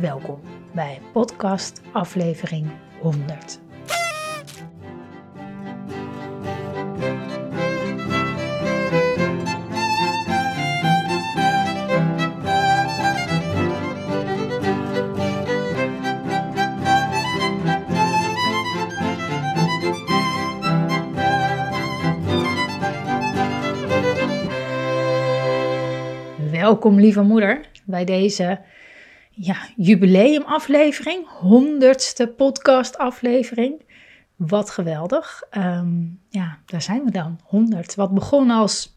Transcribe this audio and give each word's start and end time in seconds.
Welkom 0.00 0.40
bij 0.72 1.00
podcast 1.12 1.82
aflevering 1.92 2.66
100. 3.00 3.60
Welkom 26.50 27.00
lieve 27.00 27.22
moeder 27.22 27.60
bij 27.84 28.04
deze 28.04 28.60
ja, 29.40 29.56
jubileumaflevering, 29.76 31.28
honderdste 31.28 32.28
podcastaflevering. 32.28 33.82
Wat 34.36 34.70
geweldig. 34.70 35.42
Ehm, 35.50 36.04
ja, 36.28 36.58
daar 36.66 36.82
zijn 36.82 37.04
we 37.04 37.10
dan, 37.10 37.40
100. 37.44 37.94
Wat 37.94 38.14
begon 38.14 38.50
als 38.50 38.96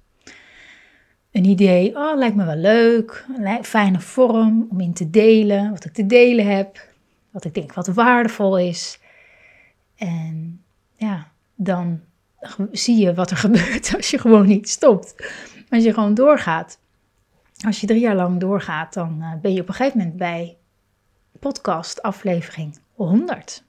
een 1.31 1.45
idee, 1.45 1.95
oh, 1.95 2.17
lijkt 2.17 2.35
me 2.35 2.45
wel 2.45 2.55
leuk, 2.55 3.25
een 3.37 3.63
fijne 3.63 3.99
vorm 3.99 4.67
om 4.69 4.79
in 4.79 4.93
te 4.93 5.09
delen, 5.09 5.69
wat 5.69 5.85
ik 5.85 5.93
te 5.93 6.05
delen 6.05 6.45
heb, 6.45 6.87
wat 7.31 7.45
ik 7.45 7.53
denk 7.53 7.73
wat 7.73 7.87
waardevol 7.87 8.57
is. 8.57 8.99
En 9.95 10.63
ja, 10.95 11.31
dan 11.55 12.01
zie 12.71 12.97
je 12.97 13.13
wat 13.13 13.31
er 13.31 13.37
gebeurt 13.47 13.95
als 13.95 14.09
je 14.09 14.19
gewoon 14.19 14.47
niet 14.47 14.69
stopt. 14.69 15.33
Als 15.69 15.83
je 15.83 15.93
gewoon 15.93 16.13
doorgaat 16.13 16.79
als 17.65 17.81
je 17.81 17.87
drie 17.87 17.99
jaar 17.99 18.15
lang 18.15 18.39
doorgaat, 18.39 18.93
dan 18.93 19.21
eh, 19.21 19.33
ben 19.41 19.53
je 19.53 19.61
op 19.61 19.67
een 19.67 19.73
gegeven 19.73 19.97
moment 19.97 20.17
bij 20.17 20.57
podcast 21.39 22.01
aflevering 22.01 22.79
100. 22.93 23.63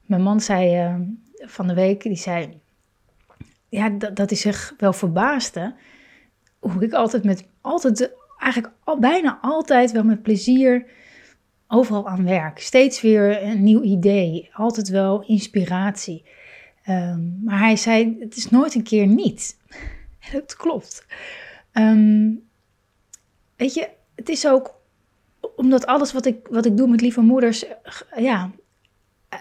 Mijn 0.00 0.22
man 0.22 0.40
zei 0.40 0.84
uh, 0.84 0.94
van 1.36 1.66
de 1.66 1.74
week, 1.74 2.02
die 2.02 2.16
zei, 2.16 2.60
ja, 3.68 3.88
dat, 3.88 4.16
dat 4.16 4.30
is 4.30 4.40
zich 4.40 4.74
wel 4.78 4.92
verbaasde, 4.92 5.74
hoe 6.58 6.84
ik 6.84 6.92
altijd 6.92 7.24
met, 7.24 7.48
altijd, 7.60 8.12
eigenlijk 8.38 8.74
bijna 9.00 9.38
altijd 9.42 9.92
wel 9.92 10.04
met 10.04 10.22
plezier 10.22 10.86
overal 11.68 12.08
aan 12.08 12.24
werk. 12.24 12.58
Steeds 12.58 13.00
weer 13.00 13.42
een 13.42 13.62
nieuw 13.62 13.82
idee, 13.82 14.50
altijd 14.52 14.88
wel 14.88 15.24
inspiratie. 15.24 16.24
Um, 16.88 17.40
maar 17.44 17.58
hij 17.58 17.76
zei, 17.76 18.16
het 18.20 18.36
is 18.36 18.50
nooit 18.50 18.74
een 18.74 18.82
keer 18.82 19.06
niet. 19.06 19.56
En 20.18 20.34
dat 20.34 20.56
klopt. 20.56 21.06
Ehm, 21.72 22.30
weet 23.56 23.74
je, 23.74 23.88
het 24.14 24.28
is 24.28 24.46
ook 24.46 24.78
omdat 25.56 25.86
alles 25.86 26.12
wat 26.12 26.26
ik, 26.26 26.46
wat 26.50 26.66
ik 26.66 26.76
doe 26.76 26.88
met 26.88 27.00
lieve 27.00 27.20
moeders, 27.20 27.66
eh, 27.66 27.74
ja, 28.16 28.50
uh, 29.34 29.40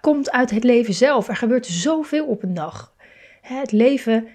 komt 0.00 0.30
uit 0.30 0.50
het 0.50 0.64
leven 0.64 0.94
zelf. 0.94 1.28
Er 1.28 1.36
gebeurt 1.36 1.66
zoveel 1.66 2.26
op 2.26 2.42
een 2.42 2.54
dag. 2.54 2.94
Het 3.40 3.72
leven 3.72 4.26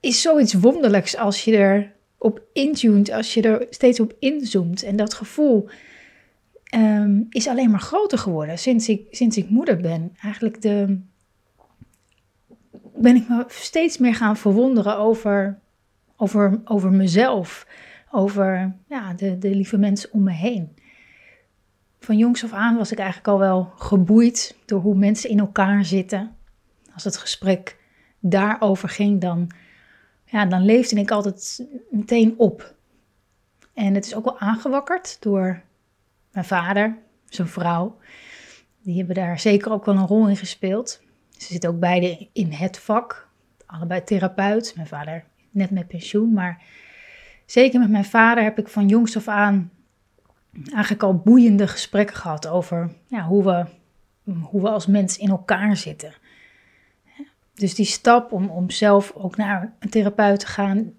is 0.00 0.22
zoiets 0.22 0.54
wonderlijks 0.54 1.16
als 1.16 1.44
je 1.44 1.56
er 1.56 1.92
op 2.18 2.42
intunt, 2.52 3.10
als 3.10 3.34
je 3.34 3.42
er 3.42 3.66
steeds 3.70 4.00
op 4.00 4.14
inzoomt. 4.18 4.82
En 4.82 4.96
dat 4.96 5.14
gevoel 5.14 5.68
ehm, 6.64 7.20
is 7.30 7.48
alleen 7.48 7.70
maar 7.70 7.80
groter 7.80 8.18
geworden 8.18 8.58
sinds 8.58 8.88
ik, 8.88 9.06
sinds 9.10 9.36
ik 9.36 9.48
moeder 9.48 9.76
ben. 9.76 10.16
Eigenlijk 10.22 10.62
de, 10.62 11.00
ben 12.94 13.16
ik 13.16 13.28
me 13.28 13.44
steeds 13.48 13.98
meer 13.98 14.14
gaan 14.14 14.36
verwonderen 14.36 14.98
over 14.98 15.58
over, 16.16 16.60
over 16.64 16.92
mezelf, 16.92 17.66
over 18.10 18.76
ja, 18.88 19.14
de, 19.14 19.38
de 19.38 19.54
lieve 19.54 19.78
mensen 19.78 20.12
om 20.12 20.22
me 20.22 20.32
heen. 20.32 20.76
Van 21.98 22.16
jongs 22.16 22.44
af 22.44 22.52
aan 22.52 22.76
was 22.76 22.92
ik 22.92 22.98
eigenlijk 22.98 23.28
al 23.28 23.38
wel 23.38 23.72
geboeid 23.76 24.56
door 24.66 24.80
hoe 24.80 24.94
mensen 24.94 25.30
in 25.30 25.38
elkaar 25.38 25.84
zitten. 25.84 26.36
Als 26.94 27.04
het 27.04 27.16
gesprek 27.16 27.78
daarover 28.20 28.88
ging, 28.88 29.20
dan, 29.20 29.50
ja, 30.24 30.46
dan 30.46 30.64
leefde 30.64 31.00
ik 31.00 31.10
altijd 31.10 31.66
meteen 31.90 32.34
op. 32.38 32.74
En 33.74 33.94
het 33.94 34.06
is 34.06 34.14
ook 34.14 34.24
wel 34.24 34.38
aangewakkerd 34.38 35.16
door 35.22 35.62
mijn 36.32 36.44
vader, 36.44 36.98
zijn 37.24 37.48
vrouw. 37.48 37.98
Die 38.82 38.96
hebben 38.96 39.14
daar 39.14 39.40
zeker 39.40 39.72
ook 39.72 39.84
wel 39.84 39.96
een 39.96 40.06
rol 40.06 40.28
in 40.28 40.36
gespeeld. 40.36 41.00
Ze 41.30 41.52
zitten 41.52 41.70
ook 41.70 41.80
beide 41.80 42.28
in 42.32 42.52
het 42.52 42.78
vak, 42.78 43.28
allebei 43.66 44.04
therapeut. 44.04 44.72
Mijn 44.76 44.86
vader 44.86 45.24
net 45.56 45.70
met 45.70 45.88
pensioen. 45.88 46.32
Maar 46.32 46.62
zeker 47.46 47.80
met 47.80 47.90
mijn 47.90 48.04
vader 48.04 48.44
heb 48.44 48.58
ik 48.58 48.68
van 48.68 48.88
jongs 48.88 49.16
af 49.16 49.28
aan 49.28 49.70
eigenlijk 50.64 51.02
al 51.02 51.14
boeiende 51.14 51.68
gesprekken 51.68 52.16
gehad 52.16 52.46
over 52.46 52.92
ja, 53.06 53.22
hoe, 53.22 53.44
we, 53.44 53.64
hoe 54.40 54.62
we 54.62 54.68
als 54.68 54.86
mens 54.86 55.18
in 55.18 55.28
elkaar 55.28 55.76
zitten. 55.76 56.14
Dus 57.54 57.74
die 57.74 57.86
stap 57.86 58.32
om, 58.32 58.48
om 58.48 58.70
zelf 58.70 59.12
ook 59.14 59.36
naar 59.36 59.74
een 59.78 59.90
therapeut 59.90 60.40
te 60.40 60.46
gaan, 60.46 60.92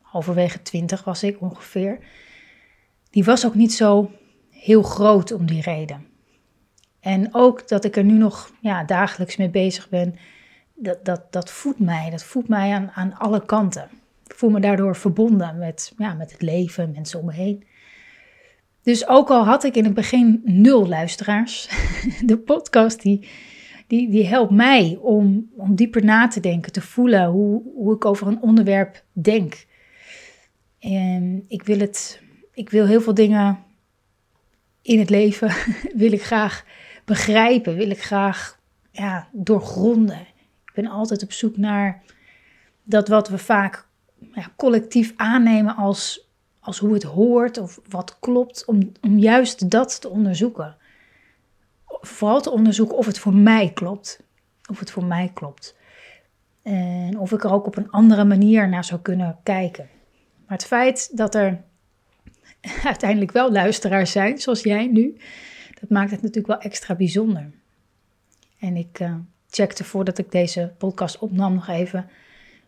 halverwege 0.00 0.62
twintig 0.62 1.04
was 1.04 1.22
ik 1.22 1.40
ongeveer, 1.40 1.98
die 3.10 3.24
was 3.24 3.46
ook 3.46 3.54
niet 3.54 3.72
zo 3.72 4.10
heel 4.50 4.82
groot 4.82 5.32
om 5.32 5.46
die 5.46 5.62
reden. 5.62 6.06
En 7.00 7.34
ook 7.34 7.68
dat 7.68 7.84
ik 7.84 7.96
er 7.96 8.04
nu 8.04 8.12
nog 8.12 8.52
ja, 8.60 8.84
dagelijks 8.84 9.36
mee 9.36 9.48
bezig 9.48 9.88
ben, 9.88 10.16
dat, 10.82 11.04
dat, 11.04 11.32
dat 11.32 11.50
voedt 11.50 11.78
mij. 11.78 12.10
Dat 12.10 12.22
voedt 12.22 12.48
mij 12.48 12.72
aan, 12.72 12.90
aan 12.90 13.14
alle 13.18 13.44
kanten. 13.44 13.88
Ik 14.26 14.34
voel 14.34 14.50
me 14.50 14.60
daardoor 14.60 14.96
verbonden 14.96 15.58
met, 15.58 15.92
ja, 15.98 16.14
met 16.14 16.32
het 16.32 16.42
leven, 16.42 16.92
mensen 16.92 17.20
om 17.20 17.26
me 17.26 17.32
heen. 17.32 17.64
Dus 18.82 19.08
ook 19.08 19.30
al 19.30 19.44
had 19.44 19.64
ik 19.64 19.76
in 19.76 19.84
het 19.84 19.94
begin 19.94 20.40
nul 20.44 20.88
luisteraars, 20.88 21.68
de 22.24 22.38
podcast 22.38 23.02
die, 23.02 23.28
die, 23.86 24.10
die 24.10 24.26
helpt 24.26 24.52
mij 24.52 24.98
om, 25.00 25.50
om 25.56 25.74
dieper 25.74 26.04
na 26.04 26.28
te 26.28 26.40
denken, 26.40 26.72
te 26.72 26.80
voelen 26.80 27.26
hoe, 27.26 27.62
hoe 27.74 27.94
ik 27.94 28.04
over 28.04 28.26
een 28.26 28.42
onderwerp 28.42 29.04
denk. 29.12 29.66
En 30.78 31.44
ik 31.48 31.62
wil, 31.62 31.78
het, 31.78 32.22
ik 32.52 32.70
wil 32.70 32.86
heel 32.86 33.00
veel 33.00 33.14
dingen 33.14 33.58
in 34.82 34.98
het 34.98 35.10
leven, 35.10 35.52
wil 35.94 36.12
ik 36.12 36.22
graag 36.22 36.64
begrijpen, 37.04 37.76
wil 37.76 37.90
ik 37.90 38.02
graag 38.02 38.60
ja, 38.90 39.28
doorgronden. 39.32 40.26
Ik 40.70 40.82
ben 40.82 40.86
altijd 40.86 41.22
op 41.22 41.32
zoek 41.32 41.56
naar 41.56 42.02
dat 42.82 43.08
wat 43.08 43.28
we 43.28 43.38
vaak 43.38 43.86
ja, 44.32 44.52
collectief 44.56 45.12
aannemen 45.16 45.76
als, 45.76 46.28
als 46.60 46.78
hoe 46.78 46.94
het 46.94 47.02
hoort 47.02 47.58
of 47.58 47.80
wat 47.88 48.18
klopt, 48.18 48.64
om, 48.64 48.92
om 49.00 49.18
juist 49.18 49.70
dat 49.70 50.00
te 50.00 50.08
onderzoeken. 50.08 50.76
Vooral 51.86 52.40
te 52.40 52.50
onderzoeken 52.50 52.96
of 52.96 53.06
het 53.06 53.18
voor 53.18 53.34
mij 53.34 53.70
klopt. 53.72 54.22
Of 54.70 54.78
het 54.78 54.90
voor 54.90 55.04
mij 55.04 55.30
klopt. 55.34 55.76
En 56.62 57.18
of 57.18 57.32
ik 57.32 57.44
er 57.44 57.52
ook 57.52 57.66
op 57.66 57.76
een 57.76 57.90
andere 57.90 58.24
manier 58.24 58.68
naar 58.68 58.84
zou 58.84 59.00
kunnen 59.00 59.38
kijken. 59.42 59.88
Maar 60.46 60.58
het 60.58 60.66
feit 60.66 61.16
dat 61.16 61.34
er 61.34 61.64
uiteindelijk 62.84 63.32
wel 63.32 63.52
luisteraars 63.52 64.10
zijn, 64.10 64.38
zoals 64.38 64.62
jij 64.62 64.86
nu, 64.86 65.16
dat 65.80 65.90
maakt 65.90 66.10
het 66.10 66.22
natuurlijk 66.22 66.46
wel 66.46 66.70
extra 66.70 66.94
bijzonder. 66.94 67.50
En 68.58 68.76
ik, 68.76 69.00
uh, 69.00 69.14
checkte 69.50 69.84
voordat 69.84 70.18
ik 70.18 70.30
deze 70.30 70.72
podcast 70.78 71.18
opnam 71.18 71.54
nog 71.54 71.68
even 71.68 72.08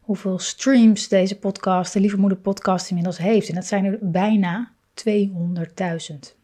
hoeveel 0.02 0.38
streams 0.38 1.08
deze 1.08 1.38
podcast, 1.38 1.92
de 1.92 2.00
Lieve 2.00 2.16
Moeder 2.18 2.38
podcast, 2.38 2.88
inmiddels 2.88 3.18
heeft. 3.18 3.48
En 3.48 3.54
dat 3.54 3.66
zijn 3.66 3.84
er 3.84 3.98
bijna 4.00 4.72
200.000. 4.94 6.36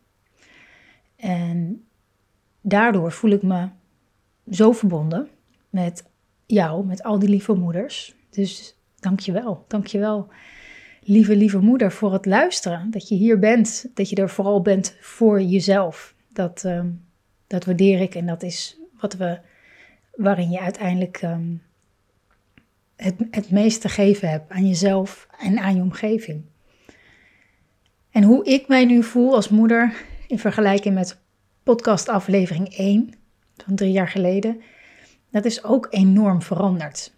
En 1.17 1.85
daardoor 2.61 3.12
voel 3.12 3.31
ik 3.31 3.43
me 3.43 3.69
zo 4.50 4.73
verbonden 4.73 5.29
met 5.70 6.05
jou, 6.46 6.87
met 6.87 7.02
al 7.02 7.19
die 7.19 7.29
lieve 7.29 7.52
moeders. 7.52 8.14
Dus 8.31 8.76
dank 9.00 9.20
je 9.20 9.32
wel, 9.32 9.64
dank 9.69 9.87
je 9.87 9.99
wel, 9.99 10.29
lieve, 11.02 11.37
lieve 11.37 11.58
moeder, 11.58 11.93
voor 11.93 12.12
het 12.12 12.26
luisteren. 12.26 12.90
Dat 12.90 13.08
je 13.08 13.14
hier 13.14 13.38
bent, 13.38 13.90
dat 13.94 14.08
je 14.08 14.17
er 14.17 14.31
vooral 14.31 14.62
bent 14.62 14.96
voor 15.00 15.43
jezelf. 15.43 16.14
Dat, 16.32 16.64
ehm, 16.64 16.90
dat 17.46 17.64
waardeer 17.64 18.00
ik 18.00 18.14
en 18.14 18.26
dat 18.26 18.43
is 18.43 18.79
wat 19.00 19.14
we 19.14 19.38
waarin 20.18 20.50
je 20.50 20.60
uiteindelijk 20.60 21.18
ehm, 21.22 21.54
het, 22.96 23.14
het 23.30 23.50
meest 23.50 23.80
te 23.80 23.88
geven 23.88 24.28
hebt 24.28 24.50
aan 24.50 24.66
jezelf 24.66 25.28
en 25.38 25.58
aan 25.58 25.74
je 25.74 25.82
omgeving. 25.82 26.44
En 28.10 28.22
hoe 28.22 28.44
ik 28.44 28.68
mij 28.68 28.84
nu 28.84 29.02
voel 29.02 29.34
als 29.34 29.48
moeder 29.48 29.94
in 30.26 30.38
vergelijking 30.38 30.94
met 30.94 31.18
podcast 31.62 32.08
aflevering 32.08 32.76
1 32.76 33.14
van 33.56 33.74
drie 33.74 33.92
jaar 33.92 34.08
geleden. 34.08 34.60
Dat 35.30 35.44
is 35.44 35.64
ook 35.64 35.86
enorm 35.90 36.42
veranderd. 36.42 37.12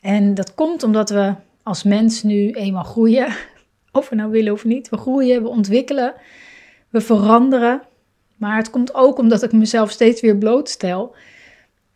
En 0.00 0.34
dat 0.34 0.54
komt 0.54 0.82
omdat 0.82 1.10
we 1.10 1.34
als 1.62 1.82
mens 1.82 2.22
nu 2.22 2.50
eenmaal 2.50 2.84
groeien. 2.84 3.34
Of 3.92 4.08
we 4.08 4.14
nou 4.14 4.30
willen 4.30 4.52
of 4.52 4.64
niet. 4.64 4.88
We 4.88 4.96
groeien, 4.96 5.42
we 5.42 5.48
ontwikkelen, 5.48 6.14
we 6.88 7.00
veranderen. 7.00 7.82
Maar 8.36 8.56
het 8.56 8.70
komt 8.70 8.94
ook 8.94 9.18
omdat 9.18 9.42
ik 9.42 9.52
mezelf 9.52 9.90
steeds 9.90 10.20
weer 10.20 10.36
blootstel. 10.36 11.14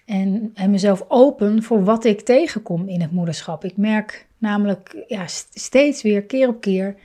En, 0.05 0.51
en 0.55 0.71
mezelf 0.71 1.05
open 1.09 1.62
voor 1.62 1.85
wat 1.85 2.05
ik 2.05 2.21
tegenkom 2.21 2.89
in 2.89 3.01
het 3.01 3.11
moederschap. 3.11 3.65
Ik 3.65 3.77
merk 3.77 4.27
namelijk 4.39 5.05
ja, 5.06 5.27
steeds 5.55 6.03
weer, 6.03 6.23
keer 6.23 6.49
op 6.49 6.61
keer, 6.61 6.97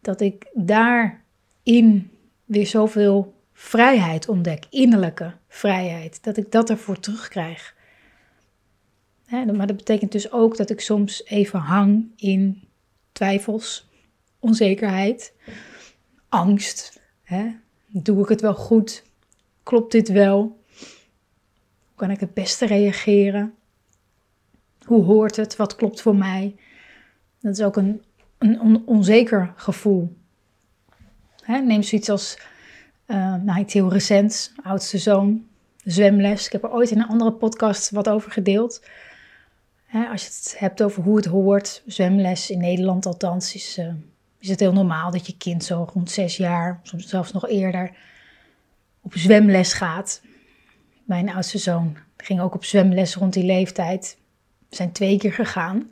dat 0.00 0.20
ik 0.20 0.50
daarin 0.52 2.10
weer 2.44 2.66
zoveel 2.66 3.34
vrijheid 3.52 4.28
ontdek. 4.28 4.64
Innerlijke 4.70 5.32
vrijheid. 5.48 6.24
Dat 6.24 6.36
ik 6.36 6.52
dat 6.52 6.70
ervoor 6.70 7.00
terugkrijg. 7.00 7.74
Maar 9.30 9.66
dat 9.66 9.76
betekent 9.76 10.12
dus 10.12 10.32
ook 10.32 10.56
dat 10.56 10.70
ik 10.70 10.80
soms 10.80 11.24
even 11.24 11.58
hang 11.58 12.12
in 12.16 12.62
twijfels, 13.12 13.88
onzekerheid, 14.38 15.32
angst. 16.28 17.00
Hè? 17.22 17.46
Doe 17.86 18.22
ik 18.22 18.28
het 18.28 18.40
wel 18.40 18.54
goed? 18.54 19.04
Klopt 19.62 19.92
dit 19.92 20.08
wel? 20.08 20.58
Hoe 21.94 22.06
kan 22.06 22.10
ik 22.10 22.20
het 22.20 22.34
beste 22.34 22.66
reageren? 22.66 23.54
Hoe 24.84 25.04
hoort 25.04 25.36
het? 25.36 25.56
Wat 25.56 25.76
klopt 25.76 26.00
voor 26.00 26.16
mij? 26.16 26.56
Dat 27.40 27.52
is 27.52 27.64
ook 27.64 27.76
een, 27.76 28.02
een 28.38 28.82
onzeker 28.86 29.52
gevoel. 29.56 30.16
Hè? 31.42 31.58
Neem 31.58 31.82
zoiets 31.82 32.08
als, 32.08 32.38
uh, 33.06 33.34
nou, 33.34 33.64
heel 33.66 33.92
recent, 33.92 34.52
oudste 34.62 34.98
zoon, 34.98 35.46
zwemles. 35.84 36.46
Ik 36.46 36.52
heb 36.52 36.62
er 36.62 36.72
ooit 36.72 36.90
in 36.90 36.98
een 36.98 37.08
andere 37.08 37.32
podcast 37.32 37.90
wat 37.90 38.08
over 38.08 38.30
gedeeld 38.30 38.80
als 40.02 40.22
je 40.22 40.28
het 40.28 40.54
hebt 40.58 40.82
over 40.82 41.02
hoe 41.02 41.16
het 41.16 41.24
hoort, 41.24 41.82
zwemles 41.86 42.50
in 42.50 42.58
Nederland 42.58 43.06
althans, 43.06 43.54
is, 43.54 43.78
uh, 43.78 43.92
is 44.38 44.48
het 44.48 44.60
heel 44.60 44.72
normaal 44.72 45.10
dat 45.10 45.26
je 45.26 45.36
kind 45.36 45.64
zo 45.64 45.88
rond 45.92 46.10
zes 46.10 46.36
jaar, 46.36 46.80
soms 46.82 47.08
zelfs 47.08 47.32
nog 47.32 47.48
eerder, 47.48 47.90
op 49.00 49.12
zwemles 49.14 49.72
gaat. 49.72 50.22
Mijn 51.04 51.30
oudste 51.30 51.58
zoon 51.58 51.96
ging 52.16 52.40
ook 52.40 52.54
op 52.54 52.64
zwemles 52.64 53.14
rond 53.14 53.32
die 53.32 53.44
leeftijd. 53.44 54.18
We 54.68 54.76
zijn 54.76 54.92
twee 54.92 55.18
keer 55.18 55.32
gegaan. 55.32 55.90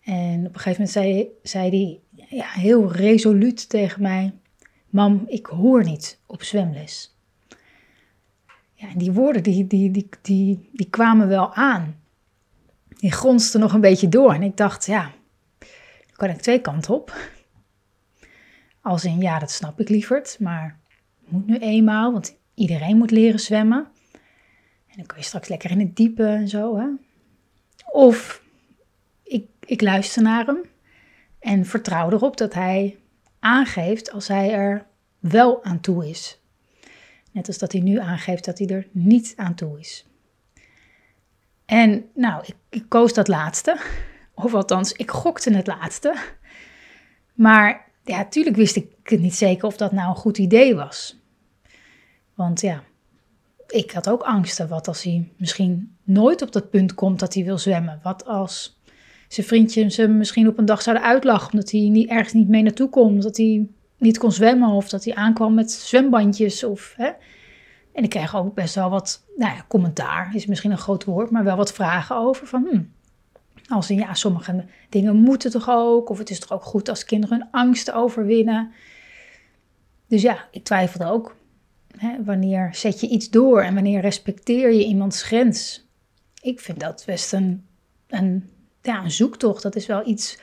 En 0.00 0.46
op 0.46 0.54
een 0.54 0.60
gegeven 0.60 0.88
moment 1.00 1.30
zei, 1.42 1.70
hij 1.70 2.00
ja, 2.28 2.46
heel 2.48 2.92
resoluut 2.92 3.68
tegen 3.68 4.02
mij: 4.02 4.32
Mam, 4.90 5.24
ik 5.26 5.46
hoor 5.46 5.84
niet 5.84 6.18
op 6.26 6.42
zwemles. 6.42 7.16
Ja, 8.74 8.88
en 8.88 8.98
die 8.98 9.12
woorden 9.12 9.42
die, 9.42 9.66
die, 9.66 9.90
die, 9.90 10.08
die, 10.22 10.68
die 10.72 10.90
kwamen 10.90 11.28
wel 11.28 11.54
aan 11.54 12.02
die 13.02 13.12
gronste 13.12 13.58
nog 13.58 13.72
een 13.72 13.80
beetje 13.80 14.08
door. 14.08 14.34
En 14.34 14.42
ik 14.42 14.56
dacht, 14.56 14.86
ja, 14.86 15.12
dan 15.58 16.16
kan 16.16 16.28
ik 16.28 16.40
twee 16.40 16.60
kanten 16.60 16.94
op. 16.94 17.16
Als 18.80 19.04
in, 19.04 19.20
ja, 19.20 19.38
dat 19.38 19.50
snap 19.50 19.80
ik 19.80 19.88
lieverd, 19.88 20.36
maar 20.40 20.78
moet 21.28 21.46
nu 21.46 21.58
eenmaal, 21.58 22.12
want 22.12 22.36
iedereen 22.54 22.96
moet 22.96 23.10
leren 23.10 23.40
zwemmen. 23.40 23.86
En 24.92 24.98
dan 24.98 25.06
kan 25.06 25.18
je 25.18 25.24
straks 25.24 25.48
lekker 25.48 25.70
in 25.70 25.80
het 25.80 25.96
diepe 25.96 26.26
en 26.26 26.48
zo. 26.48 26.76
Hè? 26.76 26.86
Of 27.92 28.42
ik, 29.22 29.46
ik 29.60 29.80
luister 29.80 30.22
naar 30.22 30.46
hem 30.46 30.60
en 31.38 31.66
vertrouw 31.66 32.10
erop 32.10 32.36
dat 32.36 32.54
hij 32.54 32.98
aangeeft 33.38 34.12
als 34.12 34.28
hij 34.28 34.52
er 34.52 34.86
wel 35.18 35.64
aan 35.64 35.80
toe 35.80 36.08
is. 36.08 36.40
Net 37.30 37.46
als 37.46 37.58
dat 37.58 37.72
hij 37.72 37.80
nu 37.80 37.98
aangeeft 37.98 38.44
dat 38.44 38.58
hij 38.58 38.66
er 38.66 38.88
niet 38.90 39.32
aan 39.36 39.54
toe 39.54 39.78
is. 39.78 40.06
En 41.64 42.10
nou, 42.14 42.44
ik, 42.46 42.56
ik 42.68 42.84
koos 42.88 43.12
dat 43.12 43.28
laatste. 43.28 43.76
Of 44.34 44.54
althans, 44.54 44.92
ik 44.92 45.10
gokte 45.10 45.54
het 45.54 45.66
laatste. 45.66 46.16
Maar 47.34 47.90
ja, 48.04 48.16
natuurlijk 48.16 48.56
wist 48.56 48.76
ik 48.76 48.90
het 49.02 49.20
niet 49.20 49.34
zeker 49.34 49.66
of 49.66 49.76
dat 49.76 49.92
nou 49.92 50.08
een 50.08 50.16
goed 50.16 50.38
idee 50.38 50.74
was. 50.74 51.20
Want 52.34 52.60
ja, 52.60 52.82
ik 53.72 53.90
had 53.90 54.08
ook 54.08 54.22
angsten. 54.22 54.68
Wat 54.68 54.88
als 54.88 55.02
hij 55.02 55.28
misschien 55.36 55.96
nooit 56.02 56.42
op 56.42 56.52
dat 56.52 56.70
punt 56.70 56.94
komt 56.94 57.18
dat 57.18 57.34
hij 57.34 57.44
wil 57.44 57.58
zwemmen? 57.58 58.00
Wat 58.02 58.26
als 58.26 58.80
zijn 59.28 59.46
vriendjes 59.46 59.96
hem 59.96 60.16
misschien 60.16 60.48
op 60.48 60.58
een 60.58 60.64
dag 60.64 60.82
zouden 60.82 61.06
uitlachen 61.06 61.52
omdat 61.52 61.70
hij 61.70 61.80
niet, 61.80 62.08
ergens 62.08 62.32
niet 62.32 62.48
mee 62.48 62.62
naartoe 62.62 62.88
komt, 62.88 63.22
dat 63.22 63.36
hij 63.36 63.66
niet 63.96 64.18
kon 64.18 64.32
zwemmen 64.32 64.68
of 64.68 64.88
dat 64.88 65.04
hij 65.04 65.14
aankwam 65.14 65.54
met 65.54 65.72
zwembandjes 65.72 66.64
of 66.64 66.94
hè? 66.96 67.10
En 67.92 68.04
ik 68.04 68.10
kreeg 68.10 68.36
ook 68.36 68.54
best 68.54 68.74
wel 68.74 68.90
wat, 68.90 69.24
nou 69.36 69.54
ja, 69.54 69.64
commentaar 69.68 70.30
is 70.34 70.46
misschien 70.46 70.70
een 70.70 70.78
groot 70.78 71.04
woord, 71.04 71.30
maar 71.30 71.44
wel 71.44 71.56
wat 71.56 71.72
vragen 71.72 72.16
over 72.16 72.46
van, 72.46 72.66
hmm, 72.70 72.92
als 73.68 73.90
in 73.90 73.96
ja, 73.96 74.14
sommige 74.14 74.64
dingen 74.88 75.16
moeten 75.16 75.50
toch 75.50 75.68
ook, 75.68 76.08
of 76.08 76.18
het 76.18 76.30
is 76.30 76.38
toch 76.38 76.52
ook 76.52 76.62
goed 76.62 76.88
als 76.88 77.04
kinderen 77.04 77.38
hun 77.38 77.48
angsten 77.50 77.94
overwinnen. 77.94 78.72
Dus 80.06 80.22
ja, 80.22 80.48
ik 80.50 80.64
twijfelde 80.64 81.06
ook. 81.06 81.36
Hè, 81.96 82.24
wanneer 82.24 82.74
zet 82.74 83.00
je 83.00 83.08
iets 83.08 83.30
door 83.30 83.62
en 83.62 83.74
wanneer 83.74 84.00
respecteer 84.00 84.72
je 84.72 84.84
iemands 84.84 85.22
grens? 85.22 85.86
Ik 86.40 86.60
vind 86.60 86.80
dat 86.80 87.02
best 87.06 87.32
een, 87.32 87.66
een, 88.08 88.50
ja, 88.82 89.02
een 89.04 89.10
zoektocht. 89.10 89.62
Dat 89.62 89.76
is 89.76 89.86
wel 89.86 90.06
iets 90.06 90.38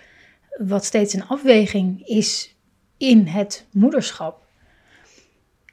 wat 0.57 0.85
steeds 0.85 1.13
een 1.13 1.27
afweging 1.27 2.07
is 2.07 2.55
in 2.97 3.27
het 3.27 3.65
moederschap. 3.71 4.47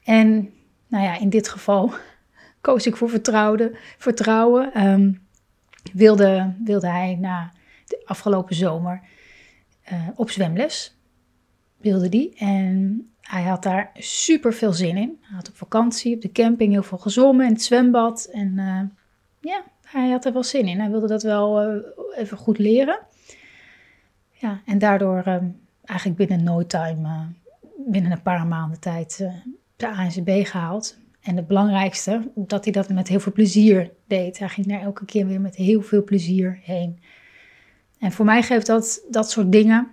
En 0.05 0.51
nou 0.87 1.05
ja, 1.05 1.19
in 1.19 1.31
dit 1.31 1.49
geval 1.49 1.93
koos 2.61 2.87
ik 2.87 2.97
voor 2.97 3.09
vertrouwde, 3.09 3.77
vertrouwen. 3.99 4.87
Um, 4.87 5.27
wilde, 5.93 6.55
wilde 6.65 6.89
hij 6.89 7.17
na 7.21 7.53
de 7.87 8.03
afgelopen 8.05 8.55
zomer 8.55 9.03
uh, 9.93 10.09
op 10.15 10.31
zwemles. 10.31 10.97
Wilde 11.77 12.09
die. 12.09 12.35
En 12.37 13.11
hij 13.27 13.43
had 13.43 13.63
daar 13.63 13.91
super 13.95 14.55
veel 14.55 14.73
zin 14.73 14.97
in. 14.97 15.19
Hij 15.21 15.37
had 15.37 15.49
op 15.49 15.57
vakantie, 15.57 16.15
op 16.15 16.21
de 16.21 16.33
camping 16.33 16.73
heel 16.73 16.83
veel 16.83 16.99
gezwommen 16.99 17.47
in 17.47 17.53
het 17.53 17.63
zwembad. 17.63 18.25
En 18.33 18.53
uh, 18.57 18.81
ja, 19.41 19.65
hij 19.83 20.11
had 20.11 20.25
er 20.25 20.33
wel 20.33 20.45
zin 20.45 20.69
in. 20.69 20.81
Hij 20.81 20.91
wilde 20.91 21.07
dat 21.07 21.23
wel 21.23 21.75
uh, 21.75 21.83
even 22.17 22.37
goed 22.37 22.59
leren. 22.59 22.99
Ja, 24.31 24.61
en 24.67 24.79
daardoor 24.79 25.27
um, 25.27 25.61
eigenlijk 25.85 26.19
binnen 26.19 26.45
no 26.45 26.67
time, 26.67 27.27
binnen 27.87 28.13
een 28.13 28.23
paar 28.23 28.47
maanden 28.47 28.81
tijd, 28.81 29.29
de 29.77 29.89
ANCB 29.89 30.47
gehaald. 30.47 30.99
En 31.21 31.37
het 31.37 31.47
belangrijkste, 31.47 32.31
dat 32.35 32.65
hij 32.65 32.73
dat 32.73 32.89
met 32.89 33.09
heel 33.09 33.21
veel 33.21 33.33
plezier 33.33 33.91
deed. 34.07 34.39
Hij 34.39 34.49
ging 34.49 34.67
daar 34.67 34.81
elke 34.81 35.05
keer 35.05 35.27
weer 35.27 35.41
met 35.41 35.57
heel 35.57 35.83
veel 35.83 36.05
plezier 36.05 36.61
heen. 36.63 36.99
En 37.99 38.13
voor 38.13 38.25
mij 38.25 38.43
geeft 38.43 38.67
dat, 38.67 39.07
dat 39.11 39.31
soort 39.31 39.53
dingen 39.53 39.91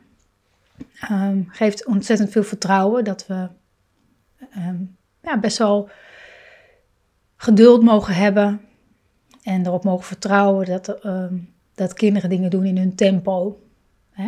um, 1.11 1.45
geeft 1.49 1.85
ontzettend 1.85 2.31
veel 2.31 2.43
vertrouwen. 2.43 3.03
Dat 3.03 3.27
we 3.27 3.47
um, 4.57 4.95
ja, 5.21 5.39
best 5.39 5.57
wel 5.57 5.89
geduld 7.35 7.83
mogen 7.83 8.15
hebben. 8.15 8.61
En 9.43 9.65
erop 9.65 9.83
mogen 9.83 10.05
vertrouwen 10.05 10.65
dat, 10.65 11.05
um, 11.05 11.53
dat 11.75 11.93
kinderen 11.93 12.29
dingen 12.29 12.49
doen 12.49 12.65
in 12.65 12.77
hun 12.77 12.95
tempo. 12.95 13.61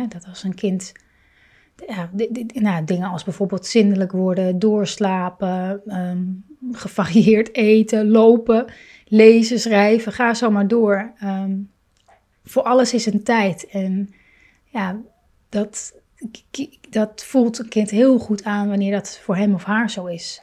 dat 0.08 0.26
als 0.26 0.42
een 0.42 0.54
kind 0.54 0.92
ja, 1.86 2.10
nou, 2.54 2.84
dingen 2.84 3.10
als 3.10 3.24
bijvoorbeeld 3.24 3.66
zindelijk 3.66 4.12
worden, 4.12 4.58
doorslapen, 4.58 5.82
gevarieerd 6.72 7.54
eten, 7.54 8.08
lopen, 8.08 8.66
lezen, 9.04 9.60
schrijven, 9.60 10.12
ga 10.12 10.34
zo 10.34 10.50
maar 10.50 10.68
door. 10.68 11.12
Ehm, 11.18 11.58
voor 12.44 12.62
alles 12.62 12.94
is 12.94 13.06
een 13.06 13.22
tijd. 13.22 13.66
En 13.66 14.14
ja, 14.64 15.00
dat, 15.48 15.94
dat 16.90 17.24
voelt 17.24 17.58
een 17.58 17.68
kind 17.68 17.90
heel 17.90 18.18
goed 18.18 18.44
aan 18.44 18.68
wanneer 18.68 18.92
dat 18.92 19.18
voor 19.22 19.36
hem 19.36 19.54
of 19.54 19.64
haar 19.64 19.90
zo 19.90 20.06
is. 20.06 20.42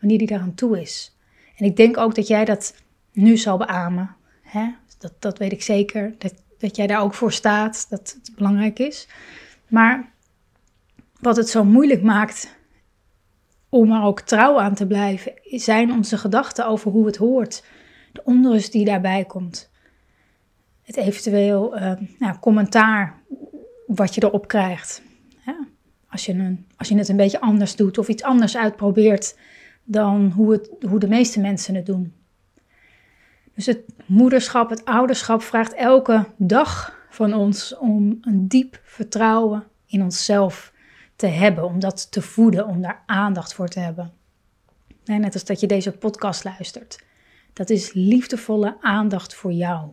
Wanneer 0.00 0.18
die 0.18 0.26
daar 0.26 0.40
aan 0.40 0.54
toe 0.54 0.80
is. 0.80 1.16
En 1.56 1.64
ik 1.64 1.76
denk 1.76 1.96
ook 1.96 2.14
dat 2.14 2.26
jij 2.26 2.44
dat 2.44 2.74
nu 3.12 3.36
zal 3.36 3.58
beamen. 3.58 4.16
Hè? 4.42 4.74
Dat, 4.98 5.12
dat 5.18 5.38
weet 5.38 5.52
ik 5.52 5.62
zeker. 5.62 6.14
Dat, 6.18 6.34
dat 6.58 6.76
jij 6.76 6.86
daar 6.86 7.00
ook 7.00 7.14
voor 7.14 7.32
staat, 7.32 7.86
dat 7.90 8.16
het 8.22 8.34
belangrijk 8.34 8.78
is. 8.78 9.08
Maar 9.68 10.10
wat 11.20 11.36
het 11.36 11.48
zo 11.48 11.64
moeilijk 11.64 12.02
maakt 12.02 12.56
om 13.68 13.92
er 13.92 14.02
ook 14.02 14.20
trouw 14.20 14.60
aan 14.60 14.74
te 14.74 14.86
blijven, 14.86 15.32
zijn 15.44 15.92
onze 15.92 16.18
gedachten 16.18 16.66
over 16.66 16.90
hoe 16.90 17.06
het 17.06 17.16
hoort. 17.16 17.64
De 18.12 18.24
onrust 18.24 18.72
die 18.72 18.84
daarbij 18.84 19.24
komt. 19.24 19.70
Het 20.82 20.96
eventueel 20.96 21.76
uh, 21.76 21.92
nou, 22.18 22.38
commentaar 22.38 23.20
wat 23.86 24.14
je 24.14 24.24
erop 24.24 24.48
krijgt. 24.48 25.02
Als, 26.08 26.26
je 26.26 26.32
een, 26.32 26.66
als 26.76 26.88
je 26.88 26.96
het 26.96 27.08
een 27.08 27.16
beetje 27.16 27.40
anders 27.40 27.76
doet 27.76 27.98
of 27.98 28.08
iets 28.08 28.22
anders 28.22 28.56
uitprobeert 28.56 29.38
dan 29.84 30.30
hoe, 30.30 30.52
het, 30.52 30.70
hoe 30.88 30.98
de 30.98 31.08
meeste 31.08 31.40
mensen 31.40 31.74
het 31.74 31.86
doen. 31.86 32.14
Dus 33.54 33.66
het 33.66 33.80
moederschap, 34.06 34.70
het 34.70 34.84
ouderschap 34.84 35.42
vraagt 35.42 35.74
elke 35.74 36.26
dag 36.36 36.98
van 37.10 37.34
ons 37.34 37.76
om 37.76 38.18
een 38.20 38.48
diep 38.48 38.80
vertrouwen 38.84 39.64
in 39.86 40.02
onszelf 40.02 40.72
te 41.16 41.26
hebben, 41.26 41.64
om 41.64 41.80
dat 41.80 42.12
te 42.12 42.22
voeden, 42.22 42.66
om 42.66 42.82
daar 42.82 43.02
aandacht 43.06 43.54
voor 43.54 43.68
te 43.68 43.80
hebben. 43.80 44.12
net 45.04 45.34
als 45.34 45.44
dat 45.44 45.60
je 45.60 45.66
deze 45.66 45.92
podcast 45.92 46.44
luistert. 46.44 47.04
Dat 47.52 47.70
is 47.70 47.92
liefdevolle 47.92 48.76
aandacht 48.80 49.34
voor 49.34 49.52
jou. 49.52 49.90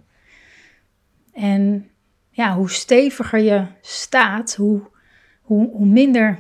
En 1.34 1.90
ja, 2.30 2.56
hoe 2.56 2.70
steviger 2.70 3.40
je 3.40 3.66
staat, 3.82 4.56
hoe, 4.56 4.82
hoe, 5.50 5.86
minder 5.86 6.40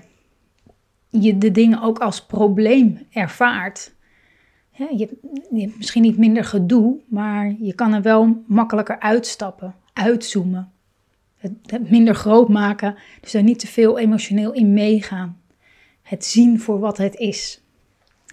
je 1.09 1.37
de 1.37 1.51
dingen 1.51 1.81
ook 1.81 1.99
als 1.99 2.25
probleem 2.25 2.99
ervaart. 3.11 3.93
je, 4.71 5.19
hebt 5.51 5.77
misschien 5.77 6.01
niet 6.01 6.17
minder 6.17 6.45
gedoe, 6.45 6.99
maar 7.07 7.55
je 7.59 7.73
kan 7.73 7.93
er 7.93 8.01
wel 8.01 8.43
makkelijker 8.47 8.99
uitstappen, 8.99 9.75
uitzoomen. 9.93 10.71
Het, 11.37 11.51
het 11.65 11.89
minder 11.89 12.15
groot 12.15 12.49
maken, 12.49 12.95
dus 13.21 13.31
daar 13.31 13.43
niet 13.43 13.59
te 13.59 13.67
veel 13.67 13.99
emotioneel 13.99 14.51
in 14.53 14.73
meegaan. 14.73 15.41
Het 16.01 16.25
zien 16.25 16.59
voor 16.59 16.79
wat 16.79 16.97
het 16.97 17.15
is. 17.15 17.63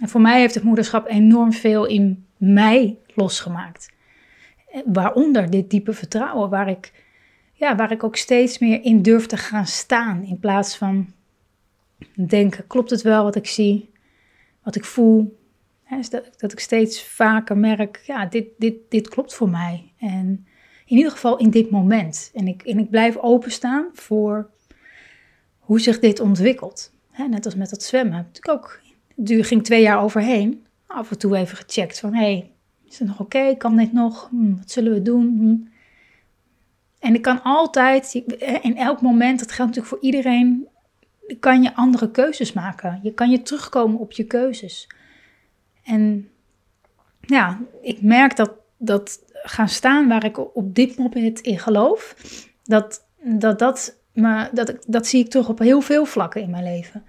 En 0.00 0.08
voor 0.08 0.20
mij 0.20 0.40
heeft 0.40 0.54
het 0.54 0.64
moederschap 0.64 1.08
enorm 1.08 1.52
veel 1.52 1.86
in 1.86 2.26
mij 2.36 2.98
losgemaakt. 3.14 3.92
Waaronder 4.84 5.50
dit 5.50 5.70
diepe 5.70 5.92
vertrouwen, 5.92 6.50
waar 6.50 6.68
ik, 6.68 7.05
ja, 7.56 7.76
waar 7.76 7.92
ik 7.92 8.04
ook 8.04 8.16
steeds 8.16 8.58
meer 8.58 8.84
in 8.84 9.02
durf 9.02 9.26
te 9.26 9.36
gaan 9.36 9.66
staan. 9.66 10.22
In 10.22 10.38
plaats 10.38 10.76
van 10.76 11.12
denken, 12.14 12.66
klopt 12.66 12.90
het 12.90 13.02
wel 13.02 13.22
wat 13.22 13.36
ik 13.36 13.46
zie, 13.46 13.90
wat 14.62 14.76
ik 14.76 14.84
voel. 14.84 15.38
dat, 16.10 16.30
dat 16.36 16.52
ik 16.52 16.60
steeds 16.60 17.02
vaker 17.02 17.56
merk, 17.56 18.02
ja, 18.06 18.26
dit, 18.26 18.46
dit, 18.58 18.74
dit 18.88 19.08
klopt 19.08 19.34
voor 19.34 19.50
mij. 19.50 19.92
En 19.98 20.46
in 20.86 20.96
ieder 20.96 21.12
geval 21.12 21.36
in 21.36 21.50
dit 21.50 21.70
moment. 21.70 22.30
En 22.34 22.48
ik, 22.48 22.62
en 22.62 22.78
ik 22.78 22.90
blijf 22.90 23.16
openstaan 23.16 23.88
voor 23.92 24.50
hoe 25.58 25.80
zich 25.80 25.98
dit 25.98 26.20
ontwikkelt. 26.20 26.92
net 27.28 27.44
als 27.44 27.54
met 27.54 27.70
dat 27.70 27.82
zwemmen. 27.82 28.16
Natuurlijk 28.16 28.48
ook, 28.48 28.80
het 29.16 29.46
ging 29.46 29.64
twee 29.64 29.82
jaar 29.82 30.02
overheen. 30.02 30.64
Af 30.86 31.10
en 31.10 31.18
toe 31.18 31.36
even 31.36 31.56
gecheckt 31.56 32.00
van, 32.00 32.14
hé, 32.14 32.20
hey, 32.20 32.50
is 32.88 32.98
het 32.98 33.08
nog 33.08 33.20
oké? 33.20 33.54
Kan 33.56 33.76
dit 33.76 33.92
nog? 33.92 34.28
Hm, 34.30 34.56
wat 34.56 34.70
zullen 34.70 34.92
we 34.92 35.02
doen? 35.02 35.36
Hm. 35.38 35.75
En 37.06 37.14
ik 37.14 37.22
kan 37.22 37.42
altijd, 37.42 38.14
in 38.62 38.76
elk 38.76 39.00
moment, 39.00 39.38
dat 39.38 39.52
geldt 39.52 39.74
natuurlijk 39.74 39.94
voor 39.94 40.10
iedereen, 40.10 40.66
kan 41.40 41.62
je 41.62 41.74
andere 41.74 42.10
keuzes 42.10 42.52
maken. 42.52 43.00
Je 43.02 43.12
kan 43.12 43.30
je 43.30 43.42
terugkomen 43.42 43.98
op 43.98 44.12
je 44.12 44.24
keuzes. 44.24 44.88
En 45.84 46.28
ja, 47.20 47.60
ik 47.82 48.02
merk 48.02 48.36
dat, 48.36 48.52
dat 48.76 49.20
gaan 49.32 49.68
staan 49.68 50.08
waar 50.08 50.24
ik 50.24 50.56
op 50.56 50.74
dit 50.74 50.98
moment 50.98 51.40
in 51.40 51.58
geloof, 51.58 52.14
dat, 52.64 53.06
dat, 53.22 53.58
dat, 53.58 53.96
me, 54.12 54.48
dat, 54.52 54.76
dat 54.86 55.06
zie 55.06 55.24
ik 55.24 55.30
toch 55.30 55.48
op 55.48 55.58
heel 55.58 55.80
veel 55.80 56.04
vlakken 56.04 56.42
in 56.42 56.50
mijn 56.50 56.64
leven. 56.64 57.04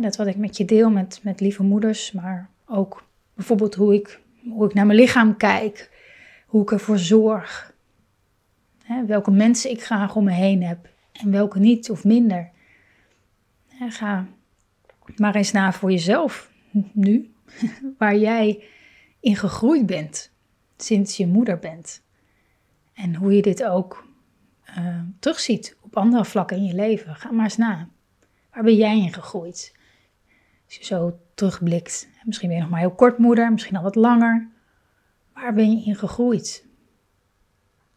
dat 0.00 0.16
wat 0.16 0.26
ik 0.26 0.36
met 0.36 0.56
je 0.56 0.64
deel 0.64 0.90
met, 0.90 1.20
met 1.22 1.40
lieve 1.40 1.62
moeders, 1.62 2.12
maar 2.12 2.50
ook 2.66 3.02
bijvoorbeeld 3.34 3.74
hoe 3.74 3.94
ik, 3.94 4.20
hoe 4.50 4.66
ik 4.66 4.74
naar 4.74 4.86
mijn 4.86 4.98
lichaam 4.98 5.36
kijk, 5.36 5.90
hoe 6.46 6.62
ik 6.62 6.70
ervoor 6.70 6.98
zorg, 6.98 7.67
welke 9.06 9.30
mensen 9.30 9.70
ik 9.70 9.82
graag 9.82 10.16
om 10.16 10.24
me 10.24 10.32
heen 10.32 10.62
heb 10.62 10.88
en 11.12 11.30
welke 11.30 11.58
niet 11.58 11.90
of 11.90 12.04
minder. 12.04 12.50
ga 13.88 14.26
maar 15.16 15.34
eens 15.34 15.52
na 15.52 15.72
voor 15.72 15.90
jezelf 15.90 16.52
nu, 16.92 17.34
waar 17.98 18.16
jij 18.16 18.64
in 19.20 19.36
gegroeid 19.36 19.86
bent 19.86 20.32
sinds 20.76 21.16
je 21.16 21.26
moeder 21.26 21.58
bent. 21.58 22.02
En 22.94 23.14
hoe 23.14 23.36
je 23.36 23.42
dit 23.42 23.64
ook 23.64 24.06
uh, 24.78 25.00
terugziet 25.18 25.76
op 25.80 25.96
andere 25.96 26.24
vlakken 26.24 26.56
in 26.56 26.64
je 26.64 26.74
leven. 26.74 27.14
Ga 27.14 27.30
maar 27.30 27.44
eens 27.44 27.56
na. 27.56 27.88
Waar 28.52 28.62
ben 28.62 28.76
jij 28.76 28.98
in 28.98 29.12
gegroeid? 29.12 29.76
Als 30.64 30.76
je 30.76 30.84
zo 30.84 31.18
terugblikt. 31.34 32.08
Misschien 32.22 32.48
ben 32.48 32.56
je 32.56 32.62
nog 32.62 32.72
maar 32.72 32.80
heel 32.80 32.94
kort 32.94 33.18
moeder, 33.18 33.52
misschien 33.52 33.76
al 33.76 33.82
wat 33.82 33.94
langer. 33.94 34.48
Waar 35.32 35.54
ben 35.54 35.70
je 35.70 35.84
in 35.84 35.96
gegroeid? 35.96 36.67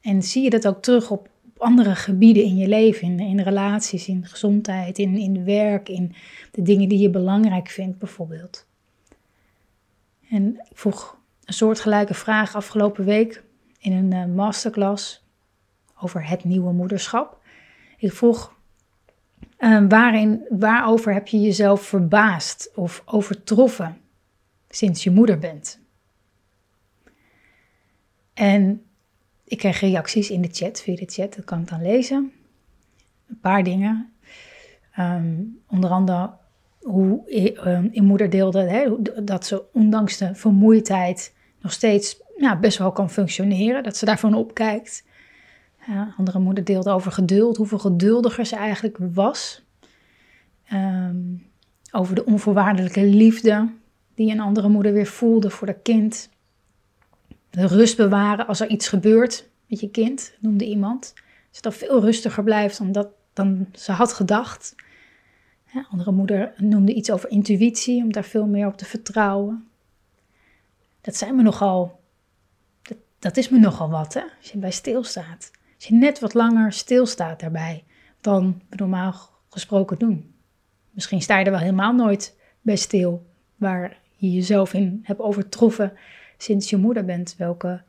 En 0.01 0.24
zie 0.24 0.43
je 0.43 0.50
dat 0.50 0.67
ook 0.67 0.81
terug 0.81 1.12
op, 1.12 1.29
andere 1.62 1.96
gebieden 1.96 2.43
in 2.43 2.58
je 2.58 2.67
leven, 2.67 3.08
in, 3.08 3.20
in 3.20 3.39
relaties, 3.39 4.08
in 4.08 4.25
gezondheid, 4.25 4.98
in, 5.00 5.17
in 5.17 5.46
werk, 5.46 5.89
in 5.89 6.13
de 6.51 6.62
dingen 6.62 6.89
die 6.89 7.00
je 7.00 7.10
belangrijk 7.10 7.70
vindt 7.70 7.98
bijvoorbeeld. 7.98 8.65
En 10.29 10.55
ik 10.70 10.77
vroeg 10.77 11.17
een 11.46 11.53
soortgelijke 11.53 12.13
vraag 12.13 12.55
afgelopen 12.55 13.05
week 13.05 13.43
in 13.79 13.91
een 13.91 14.13
uh, 14.13 14.36
masterclass 14.36 15.24
over 16.00 16.27
het 16.27 16.43
nieuwe 16.43 16.74
moederschap. 16.74 17.41
Ik 17.98 18.12
vroeg, 18.12 18.55
uh, 19.60 19.86
waarin, 19.88 20.46
waarover 20.50 21.13
heb 21.13 21.27
je 21.27 21.41
jezelf 21.41 21.81
verbaasd 21.81 22.72
of 22.75 23.03
overtroffen 23.05 23.98
sinds 24.70 25.03
je 25.03 25.12
moeder 25.12 25.39
bent? 25.39 25.79
En 28.34 28.86
ik 29.51 29.58
kreeg 29.58 29.79
reacties 29.79 30.29
in 30.29 30.41
de 30.41 30.50
chat, 30.51 30.81
via 30.81 30.96
de 30.96 31.05
chat, 31.05 31.36
dat 31.36 31.46
kan 31.46 31.60
ik 31.60 31.70
dan 31.70 31.81
lezen. 31.81 32.31
Een 33.27 33.39
paar 33.39 33.63
dingen. 33.63 34.13
Um, 35.00 35.60
onder 35.67 35.89
andere 35.89 36.31
hoe 36.79 37.24
um, 37.65 37.89
in 37.91 38.03
moeder 38.03 38.29
deelde 38.29 38.60
hè, 38.60 38.96
dat 39.24 39.46
ze 39.46 39.63
ondanks 39.74 40.17
de 40.17 40.36
vermoeidheid 40.36 41.34
nog 41.62 41.72
steeds 41.72 42.22
ja, 42.38 42.60
best 42.60 42.77
wel 42.77 42.91
kan 42.91 43.10
functioneren. 43.10 43.84
Dat 43.84 43.98
ze 43.98 44.05
daarvan 44.05 44.34
opkijkt. 44.34 45.05
Ja, 45.88 46.13
andere 46.17 46.39
moeder 46.39 46.63
deelde 46.63 46.91
over 46.91 47.12
geduld, 47.12 47.58
hoeveel 47.58 47.79
geduldiger 47.79 48.46
ze 48.46 48.55
eigenlijk 48.55 48.98
was. 49.00 49.63
Ehm, 50.67 51.20
over 51.91 52.15
de 52.15 52.25
onvoorwaardelijke 52.25 53.03
liefde 53.03 53.70
die 54.15 54.31
een 54.31 54.39
andere 54.39 54.70
moeder 54.70 54.93
weer 54.93 55.08
voelde 55.08 55.50
voor 55.50 55.67
haar 55.67 55.79
kind. 55.84 56.29
De 57.51 57.67
rust 57.67 57.98
bewaren 57.98 58.48
als 58.48 58.60
er 58.60 58.67
iets 58.67 58.88
gebeurt 58.88 59.50
met 59.67 59.79
je 59.79 59.89
kind, 59.89 60.34
noemde 60.39 60.65
iemand. 60.65 61.13
Dat 61.51 61.63
dat 61.63 61.75
veel 61.75 62.01
rustiger 62.01 62.43
blijft 62.43 62.77
dan, 62.77 62.91
dat, 62.91 63.08
dan 63.34 63.67
ze 63.74 63.91
had 63.91 64.13
gedacht. 64.13 64.75
Ja, 65.74 65.88
andere 65.91 66.12
moeder 66.12 66.53
noemde 66.58 66.93
iets 66.93 67.12
over 67.12 67.29
intuïtie, 67.29 68.03
om 68.03 68.12
daar 68.12 68.24
veel 68.24 68.46
meer 68.46 68.67
op 68.67 68.77
te 68.77 68.86
vertrouwen 68.86 69.72
dat 71.01 71.15
zijn 71.15 71.36
me 71.36 71.41
nogal, 71.41 72.00
dat, 72.81 72.98
dat 73.20 73.38
is 73.38 73.50
me 73.50 73.60
nogal 73.60 73.89
wat, 73.89 74.13
hè, 74.13 74.22
als 74.39 74.51
je 74.51 74.58
bij 74.58 74.72
stilstaat. 74.72 75.51
Als 75.75 75.86
je 75.86 75.93
net 75.93 76.20
wat 76.20 76.34
langer 76.34 76.74
stilstaat 76.74 77.39
daarbij 77.39 77.84
dan 78.22 78.62
we 78.70 78.75
normaal 78.75 79.29
gesproken 79.50 80.00
doen. 80.00 80.34
Misschien 80.91 81.22
sta 81.22 81.38
je 81.38 81.46
er 81.46 81.51
wel 81.51 81.60
helemaal 81.60 81.93
nooit 81.93 82.38
bij 82.62 82.75
stil, 82.75 83.25
waar 83.55 84.00
je 84.15 84.31
jezelf 84.31 84.74
in 84.74 85.00
hebt 85.03 85.20
overtroffen 85.20 85.93
sinds 86.42 86.70
je 86.70 86.78
moeder 86.78 87.06
bent. 87.06 87.36
Welke 87.38 87.82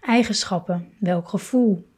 eigenschappen, 0.00 0.88
welk 0.98 1.28
gevoel. 1.28 1.90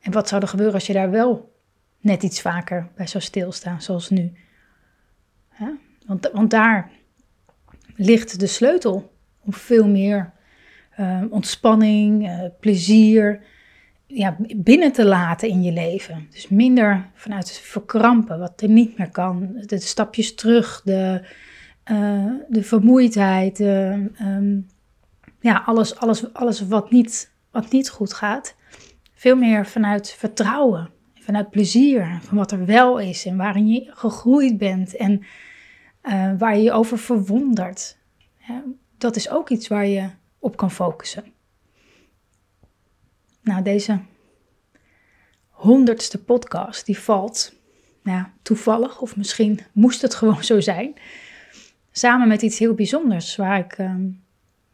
En 0.00 0.12
wat 0.12 0.28
zou 0.28 0.42
er 0.42 0.48
gebeuren 0.48 0.74
als 0.74 0.86
je 0.86 0.92
daar 0.92 1.10
wel 1.10 1.56
net 2.00 2.22
iets 2.22 2.40
vaker 2.40 2.88
bij 2.94 3.06
zou 3.06 3.24
stilstaan, 3.24 3.82
zoals 3.82 4.08
nu? 4.08 4.32
Want, 6.06 6.30
want 6.32 6.50
daar 6.50 6.90
ligt 7.96 8.40
de 8.40 8.46
sleutel 8.46 9.12
om 9.40 9.52
veel 9.52 9.88
meer 9.88 10.32
uh, 11.00 11.22
ontspanning, 11.30 12.28
uh, 12.28 12.44
plezier 12.60 13.42
ja, 14.06 14.36
binnen 14.56 14.92
te 14.92 15.04
laten 15.04 15.48
in 15.48 15.62
je 15.62 15.72
leven. 15.72 16.26
Dus 16.30 16.48
minder 16.48 17.10
vanuit 17.14 17.48
het 17.48 17.58
verkrampen, 17.58 18.38
wat 18.38 18.60
er 18.60 18.68
niet 18.68 18.98
meer 18.98 19.10
kan. 19.10 19.62
De 19.66 19.78
stapjes 19.78 20.34
terug, 20.34 20.82
de, 20.84 21.28
uh, 21.90 22.32
de 22.48 22.62
vermoeidheid, 22.62 23.60
um, 23.60 24.66
ja, 25.40 25.62
alles, 25.66 25.96
alles, 25.96 26.34
alles 26.34 26.66
wat, 26.66 26.90
niet, 26.90 27.32
wat 27.50 27.70
niet 27.70 27.90
goed 27.90 28.12
gaat. 28.12 28.56
Veel 29.14 29.36
meer 29.36 29.66
vanuit 29.66 30.10
vertrouwen, 30.10 30.90
vanuit 31.14 31.50
plezier, 31.50 32.18
van 32.22 32.36
wat 32.36 32.52
er 32.52 32.66
wel 32.66 32.98
is 32.98 33.26
en 33.26 33.36
waarin 33.36 33.68
je 33.68 33.90
gegroeid 33.90 34.58
bent 34.58 34.96
en 34.96 35.22
uh, 36.02 36.32
waar 36.38 36.56
je 36.56 36.62
je 36.62 36.72
over 36.72 36.98
verwondert. 36.98 37.96
dat 38.98 39.16
is 39.16 39.30
ook 39.30 39.48
iets 39.48 39.68
waar 39.68 39.86
je 39.86 40.10
op 40.38 40.56
kan 40.56 40.70
focussen. 40.70 41.24
Nou, 43.42 43.62
deze 43.62 44.00
honderdste 45.48 46.22
podcast, 46.22 46.86
die 46.86 46.98
valt 46.98 47.52
nou, 48.02 48.24
toevallig, 48.42 49.00
of 49.00 49.16
misschien 49.16 49.60
moest 49.72 50.02
het 50.02 50.14
gewoon 50.14 50.44
zo 50.44 50.60
zijn, 50.60 50.94
samen 51.98 52.28
met 52.28 52.42
iets 52.42 52.58
heel 52.58 52.74
bijzonders, 52.74 53.36
waar 53.36 53.58
ik 53.58 53.78
uh, 53.78 53.94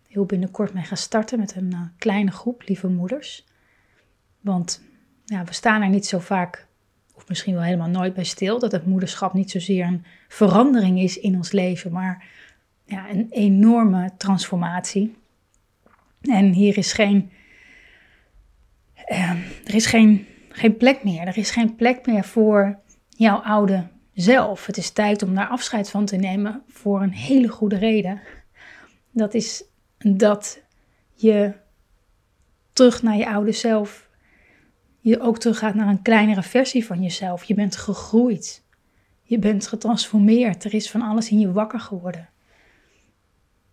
heel 0.09 0.25
binnenkort 0.25 0.75
mee 0.75 0.85
ga 0.85 0.95
starten 0.95 1.39
met 1.39 1.57
een 1.57 1.71
uh, 1.73 1.81
kleine 1.99 2.31
groep 2.31 2.63
lieve 2.67 2.89
moeders. 2.89 3.47
Want 4.41 4.83
ja, 5.25 5.45
we 5.45 5.53
staan 5.53 5.83
er 5.83 5.89
niet 5.89 6.07
zo 6.07 6.19
vaak 6.19 6.67
of 7.15 7.29
misschien 7.29 7.55
wel 7.55 7.63
helemaal 7.63 7.89
nooit 7.89 8.15
bij 8.15 8.25
stil, 8.25 8.59
dat 8.59 8.73
het 8.73 8.87
moederschap 8.87 9.33
niet 9.33 9.51
zozeer 9.51 9.87
een 9.87 10.05
verandering 10.29 11.01
is 11.01 11.19
in 11.19 11.37
ons 11.37 11.53
leven, 11.53 11.93
maar 11.93 12.25
ja, 12.85 13.11
een 13.11 13.27
enorme 13.31 14.11
transformatie. 14.17 15.17
En 16.21 16.53
hier 16.53 16.79
is 16.79 16.93
geen, 16.93 17.31
uh, 19.09 19.31
er 19.65 19.75
is 19.75 19.87
geen, 19.87 20.27
geen 20.49 20.77
plek 20.77 21.05
meer. 21.05 21.27
Er 21.27 21.39
is 21.39 21.51
geen 21.51 21.75
plek 21.75 22.07
meer 22.07 22.25
voor 22.25 22.79
jouw 23.09 23.37
oude 23.37 23.87
zelf. 24.15 24.67
Het 24.67 24.77
is 24.77 24.91
tijd 24.91 25.23
om 25.23 25.35
daar 25.35 25.49
afscheid 25.49 25.91
van 25.91 26.05
te 26.05 26.17
nemen 26.17 26.63
voor 26.69 27.03
een 27.03 27.13
hele 27.13 27.49
goede 27.49 27.77
reden. 27.77 28.21
Dat 29.11 29.35
is 29.35 29.65
dat 29.99 30.61
je 31.15 31.53
terug 32.73 33.03
naar 33.03 33.17
je 33.17 33.29
oude 33.29 33.53
zelf, 33.53 34.09
je 35.01 35.21
ook 35.21 35.39
terug 35.39 35.59
gaat 35.59 35.75
naar 35.75 35.89
een 35.89 36.03
kleinere 36.03 36.43
versie 36.43 36.87
van 36.87 37.03
jezelf. 37.03 37.45
Je 37.45 37.55
bent 37.55 37.77
gegroeid. 37.77 38.63
Je 39.23 39.39
bent 39.39 39.67
getransformeerd. 39.67 40.65
Er 40.65 40.75
is 40.75 40.91
van 40.91 41.03
alles 41.03 41.31
in 41.31 41.39
je 41.39 41.53
wakker 41.53 41.81
geworden. 41.81 42.29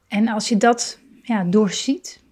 En 0.07 0.27
als 0.27 0.49
je 0.49 0.57
dat 0.57 0.99
ja, 1.23 1.43
doorziet, 1.43 2.23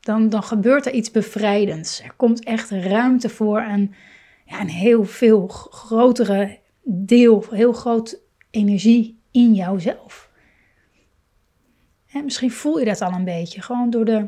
dan, 0.00 0.28
dan 0.28 0.42
gebeurt 0.42 0.86
er 0.86 0.92
iets 0.92 1.10
bevrijdends. 1.10 2.02
Er 2.02 2.12
komt 2.16 2.44
echt 2.44 2.70
ruimte 2.70 3.28
voor 3.28 3.60
een, 3.60 3.94
ja, 4.44 4.60
een 4.60 4.68
heel 4.68 5.04
veel 5.04 5.48
grotere 5.70 6.58
deel, 6.88 7.44
heel 7.50 7.72
groot 7.72 8.20
energie 8.50 9.20
in 9.30 9.54
jouzelf. 9.54 10.30
En 12.06 12.24
misschien 12.24 12.50
voel 12.50 12.78
je 12.78 12.84
dat 12.84 13.00
al 13.00 13.12
een 13.12 13.24
beetje, 13.24 13.62
gewoon 13.62 13.90
door 13.90 14.04
de 14.04 14.26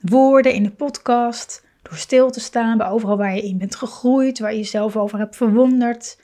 woorden 0.00 0.54
in 0.54 0.62
de 0.62 0.70
podcast, 0.70 1.66
door 1.82 1.96
stil 1.96 2.30
te 2.30 2.40
staan 2.40 2.78
bij 2.78 2.86
overal 2.86 3.16
waar 3.16 3.34
je 3.34 3.42
in 3.42 3.58
bent 3.58 3.76
gegroeid, 3.76 4.38
waar 4.38 4.52
je 4.52 4.58
jezelf 4.58 4.96
over 4.96 5.18
hebt 5.18 5.36
verwonderd. 5.36 6.20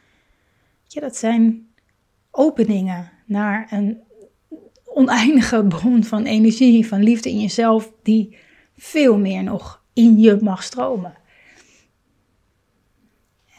Ja, 0.86 1.00
dat 1.00 1.16
zijn 1.16 1.68
openingen 2.30 3.10
naar 3.26 3.66
een 3.70 4.00
oneindige 4.84 5.64
bron 5.64 6.04
van 6.04 6.24
energie, 6.24 6.86
van 6.86 7.02
liefde 7.02 7.30
in 7.30 7.40
jezelf, 7.40 7.92
die 8.02 8.36
veel 8.76 9.18
meer 9.18 9.42
nog 9.42 9.84
in 9.92 10.18
je 10.18 10.38
mag 10.40 10.62
stromen. 10.62 11.19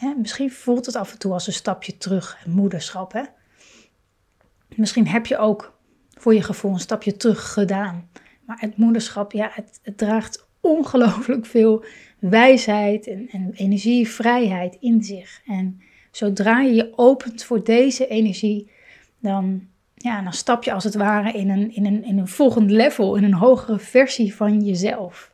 Hè, 0.01 0.13
misschien 0.15 0.51
voelt 0.51 0.86
het 0.86 0.96
af 0.96 1.12
en 1.12 1.20
toe 1.20 1.34
als 1.34 1.48
een 1.48 1.53
stapje 1.53 1.98
terug, 1.98 2.46
moederschap. 2.46 3.13
Hè? 3.13 3.24
Misschien 4.75 5.08
heb 5.08 5.25
je 5.25 5.38
ook 5.38 5.79
voor 6.10 6.34
je 6.34 6.43
gevoel 6.43 6.74
een 6.74 6.79
stapje 6.79 7.17
terug 7.17 7.53
gedaan. 7.53 8.10
Maar 8.46 8.60
het 8.60 8.77
moederschap, 8.77 9.31
ja, 9.31 9.51
het, 9.53 9.98
draagt 9.98 10.48
ongelooflijk 10.60 11.46
veel 11.46 11.84
wijsheid 12.20 13.08
en, 13.08 13.27
en 13.29 13.51
energie, 13.53 14.10
vrijheid 14.10 14.77
in 14.79 15.03
zich. 15.03 15.41
En 15.46 15.81
zodra 16.12 16.60
je 16.60 16.74
je 16.74 16.93
opent 16.96 17.43
voor 17.43 17.63
deze 17.63 18.08
energie, 18.08 18.72
dan, 19.20 19.67
ja, 19.96 20.22
dan 20.22 20.34
stap 20.34 20.63
je 20.63 20.74
als 20.74 20.84
het 20.84 20.96
ware 20.96 21.31
in 21.31 21.50
een, 21.50 21.75
in, 21.75 21.86
een, 21.86 22.03
in 22.03 22.17
een 22.17 22.27
volgend 22.27 22.72
level, 22.72 23.15
in 23.15 23.24
een 23.24 23.34
hogere 23.34 23.79
versie 23.79 24.36
van 24.36 24.62
jezelf. 24.62 25.34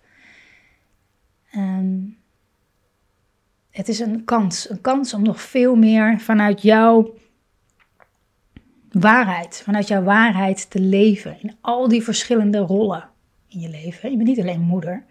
En 1.50 2.17
het 3.78 3.88
is 3.88 4.00
een 4.00 4.24
kans, 4.24 4.70
een 4.70 4.82
kans 4.82 5.14
om 5.14 5.24
nog 5.24 5.42
veel 5.42 5.76
meer 5.76 6.20
vanuit 6.20 6.62
jouw 6.62 7.14
waarheid, 8.92 9.62
vanuit 9.64 9.88
jouw 9.88 10.04
waarheid 10.04 10.70
te 10.70 10.80
leven 10.80 11.38
in 11.42 11.56
al 11.62 11.88
die 11.88 12.04
verschillende 12.04 12.58
rollen 12.58 13.10
in 13.48 13.60
je 13.60 13.70
leven. 13.70 14.12
Je 14.12 14.18
bent 14.18 14.30
niet 14.30 14.40
alleen 14.40 14.62
moeder. 14.62 15.06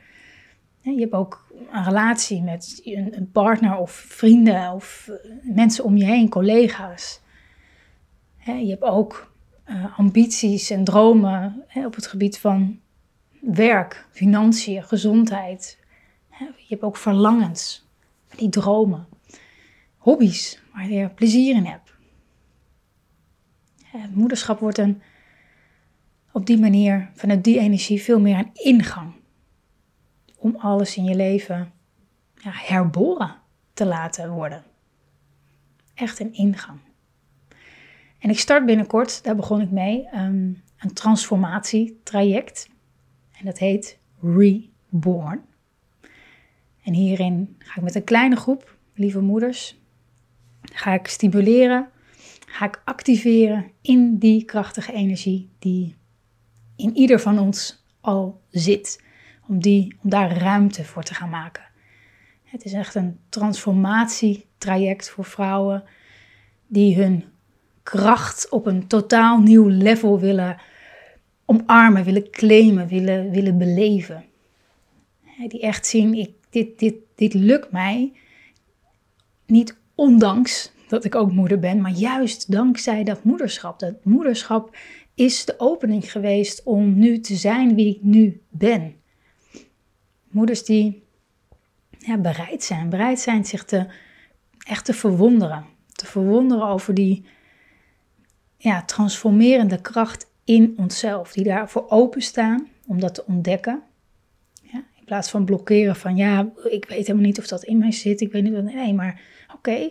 Je 0.80 1.00
hebt 1.00 1.12
ook 1.12 1.52
een 1.70 1.85
relatie 1.85 2.42
met 2.42 2.80
een 2.85 3.30
partner 3.32 3.76
of 3.76 3.90
vrienden 3.90 4.73
of 4.73 5.08
eh, 5.08 5.30
mensen 5.54 5.85
om 5.85 5.96
je 5.96 6.04
heen, 6.04 6.28
collega's. 6.28 7.20
Je 8.44 8.68
hebt 8.68 8.82
ook 8.82 9.32
eh, 9.64 9.99
ambities 9.99 10.70
en 10.70 10.85
dromen 10.85 11.64
op 11.75 11.94
het 11.94 12.06
gebied 12.06 12.38
van 12.38 12.80
werk, 13.40 14.06
financiën, 14.11 14.82
gezondheid. 14.82 15.78
Je 16.38 16.67
hebt 16.69 16.82
ook 16.82 16.97
verlangens, 16.97 17.85
die 18.38 18.49
dromen, 18.49 19.06
hobby's 19.96 20.62
waar 20.72 20.90
je 20.90 21.08
plezier 21.08 21.56
in 21.56 21.64
hebt. 21.64 21.94
Moederschap 24.12 24.58
wordt 24.58 24.78
een, 24.78 25.02
op 26.32 26.46
die 26.46 26.58
manier, 26.58 27.10
vanuit 27.14 27.44
die 27.44 27.58
energie, 27.58 28.02
veel 28.02 28.20
meer 28.20 28.38
een 28.38 28.50
ingang. 28.52 29.14
Om 30.36 30.56
alles 30.56 30.96
in 30.96 31.04
je 31.04 31.14
leven 31.14 31.72
ja, 32.34 32.50
herboren 32.52 33.34
te 33.72 33.86
laten 33.86 34.30
worden. 34.30 34.64
Echt 35.94 36.20
een 36.20 36.32
ingang. 36.32 36.78
En 38.18 38.30
ik 38.30 38.38
start 38.38 38.66
binnenkort, 38.66 39.25
daar 39.25 39.36
begon 39.36 39.60
ik 39.60 39.70
mee, 39.70 40.08
um, 40.14 40.62
een 40.78 40.92
transformatietraject. 40.92 42.68
En 43.32 43.44
dat 43.44 43.58
heet 43.58 43.99
Reborn. 44.20 45.44
En 46.86 46.92
hierin 46.92 47.56
ga 47.58 47.76
ik 47.76 47.82
met 47.82 47.94
een 47.94 48.04
kleine 48.04 48.36
groep 48.36 48.76
lieve 48.94 49.20
moeders, 49.20 49.76
ga 50.62 50.92
ik 50.92 51.06
stimuleren 51.06 51.90
ga 52.56 52.66
ik 52.66 52.82
activeren 52.84 53.70
in 53.80 54.18
die 54.18 54.44
krachtige 54.44 54.92
energie 54.92 55.50
die 55.58 55.96
in 56.76 56.96
ieder 56.96 57.20
van 57.20 57.38
ons 57.38 57.84
al 58.00 58.40
zit. 58.50 59.04
Om, 59.49 59.60
die, 59.60 59.96
om 60.02 60.10
daar 60.10 60.36
ruimte 60.36 60.84
voor 60.84 61.02
te 61.02 61.14
gaan 61.14 61.28
maken. 61.28 61.62
Het 62.44 62.64
is 62.64 62.72
echt 62.72 62.94
een 62.94 63.18
transformatietraject 63.28 65.10
voor 65.10 65.25
vrouwen 65.25 65.84
die 66.66 66.96
hun 66.96 67.25
kracht 67.82 68.49
op 68.49 68.66
een 68.66 68.86
totaal 68.86 69.38
nieuw 69.38 69.68
level 69.68 70.20
willen 70.20 70.60
omarmen, 71.44 72.04
willen 72.04 72.30
claimen, 72.30 72.88
willen, 72.88 73.30
willen 73.30 73.58
beleven. 73.58 74.25
Die 75.49 75.60
echt 75.60 75.86
zien, 75.86 76.14
ik, 76.14 76.30
dit, 76.56 76.78
dit, 76.78 76.95
dit 77.14 77.34
lukt 77.34 77.73
mij 77.73 78.12
niet 79.47 79.76
ondanks 79.95 80.73
dat 80.88 81.04
ik 81.04 81.14
ook 81.14 81.32
moeder 81.32 81.58
ben, 81.58 81.80
maar 81.80 81.92
juist 81.92 82.52
dankzij 82.52 83.04
dat 83.04 83.25
moederschap. 83.25 83.78
Dat 83.78 84.04
moederschap 84.04 84.76
is 85.14 85.45
de 85.45 85.54
opening 85.58 86.12
geweest 86.12 86.62
om 86.62 86.99
nu 86.99 87.21
te 87.21 87.34
zijn 87.34 87.75
wie 87.75 87.95
ik 87.95 88.02
nu 88.02 88.40
ben. 88.49 88.95
Moeders 90.28 90.64
die 90.64 91.04
ja, 91.99 92.19
bereid 92.19 92.64
zijn, 92.64 92.88
bereid 92.88 93.21
zijn 93.21 93.45
zich 93.45 93.64
te, 93.64 93.86
echt 94.66 94.84
te 94.84 94.95
verwonderen. 94.95 95.64
Te 95.92 96.06
verwonderen 96.06 96.69
over 96.69 96.95
die 96.95 97.25
ja, 98.56 98.82
transformerende 98.82 99.80
kracht 99.80 100.30
in 100.45 100.75
onszelf. 100.76 101.32
Die 101.32 101.45
daarvoor 101.45 101.84
openstaan 101.88 102.69
om 102.86 103.00
dat 103.00 103.14
te 103.14 103.26
ontdekken. 103.26 103.82
In 105.06 105.12
plaats 105.12 105.30
van 105.30 105.45
blokkeren 105.45 105.97
van 105.97 106.16
ja, 106.16 106.52
ik 106.71 106.84
weet 106.88 107.06
helemaal 107.06 107.26
niet 107.26 107.38
of 107.38 107.47
dat 107.47 107.64
in 107.64 107.78
mij 107.78 107.92
zit. 107.92 108.21
Ik 108.21 108.32
weet 108.32 108.42
niet 108.42 108.52
wat. 108.52 108.62
Nee, 108.62 108.95
maar 108.95 109.21
oké, 109.54 109.90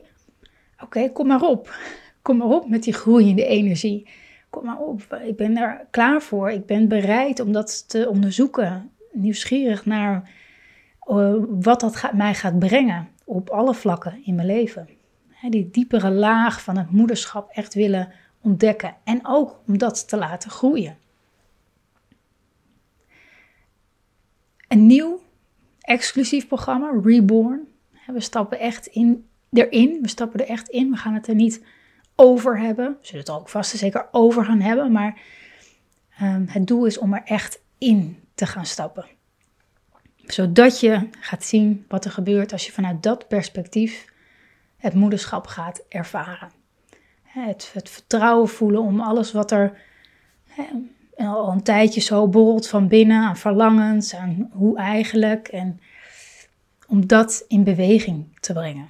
Oké, 0.84 1.10
kom 1.12 1.28
maar 1.28 1.41
op. 1.41 1.75
Kom 2.21 2.38
maar 2.38 2.47
op 2.47 2.69
met 2.69 2.84
die 2.84 2.93
groeiende 2.93 3.45
energie. 3.45 4.08
Kom 4.49 4.65
maar 4.65 4.78
op. 4.78 5.19
Ik 5.25 5.36
ben 5.36 5.58
er 5.58 5.88
klaar 5.91 6.21
voor. 6.21 6.51
Ik 6.51 6.65
ben 6.65 6.88
bereid 6.88 7.39
om 7.39 7.51
dat 7.51 7.89
te 7.89 8.10
onderzoeken. 8.10 8.91
Nieuwsgierig 9.12 9.86
naar 9.86 10.30
uh, 11.10 11.36
wat 11.49 11.80
dat 11.80 12.12
mij 12.13 12.34
gaat 12.34 12.60
brengen 12.60 13.08
op 13.23 13.49
alle 13.49 13.73
vlakken 13.73 14.21
in 14.23 14.36
mijn 14.36 14.47
leven. 14.47 14.89
die 15.49 15.69
diepere 15.71 16.12
laag 16.12 16.62
van 16.62 16.78
het 16.78 16.91
moederschap 16.91 17.49
echt 17.51 17.73
willen 17.73 18.12
ontdekken 18.41 18.95
en 19.04 19.19
ook 19.23 19.60
om 19.67 19.78
dat 19.78 20.10
te 20.10 20.17
laten 20.17 20.49
groeien. 20.49 20.97
Een 24.75 24.85
nieuw 24.85 25.21
exclusief 25.79 26.47
programma, 26.47 26.99
Reborn. 27.03 27.67
We 28.05 28.19
stappen 28.19 28.59
echt 28.59 28.85
in 28.85 29.27
erin. 29.51 29.99
We 30.01 30.07
stappen 30.07 30.39
er 30.39 30.47
echt 30.47 30.69
in. 30.69 30.91
We 30.91 30.97
gaan 30.97 31.13
het 31.13 31.27
er 31.27 31.35
niet 31.35 31.63
over 32.15 32.59
hebben. 32.59 32.85
We 32.85 32.97
zullen 33.05 33.19
het 33.19 33.29
ook 33.29 33.49
vast 33.49 33.71
en 33.71 33.77
zeker 33.77 34.07
over 34.11 34.45
gaan 34.45 34.59
hebben. 34.61 34.91
Maar 34.91 35.21
um, 36.21 36.45
het 36.49 36.67
doel 36.67 36.85
is 36.85 36.97
om 36.97 37.13
er 37.13 37.21
echt 37.25 37.61
in 37.77 38.19
te 38.33 38.45
gaan 38.45 38.65
stappen. 38.65 39.05
Zodat 40.25 40.79
je 40.79 41.09
gaat 41.19 41.43
zien 41.43 41.85
wat 41.88 42.05
er 42.05 42.11
gebeurt 42.11 42.51
als 42.51 42.65
je 42.65 42.71
vanuit 42.71 43.03
dat 43.03 43.27
perspectief 43.27 44.05
het 44.77 44.93
moederschap 44.93 45.47
gaat 45.47 45.83
ervaren. 45.89 46.51
Het 47.23 47.65
vertrouwen 47.65 48.49
voelen 48.49 48.81
om 48.81 48.99
alles 48.99 49.31
wat 49.31 49.51
er 49.51 49.81
al 51.15 51.51
een 51.51 51.63
tijdje 51.63 52.01
zo 52.01 52.28
borrelt 52.28 52.67
van 52.67 52.88
binnen 52.88 53.21
aan 53.21 53.38
verlangens, 53.38 54.15
aan 54.15 54.49
hoe 54.51 54.78
eigenlijk. 54.78 55.47
En 55.47 55.80
om 56.88 57.08
dat 57.08 57.45
in 57.47 57.63
beweging 57.63 58.39
te 58.39 58.54
brengen. 58.54 58.89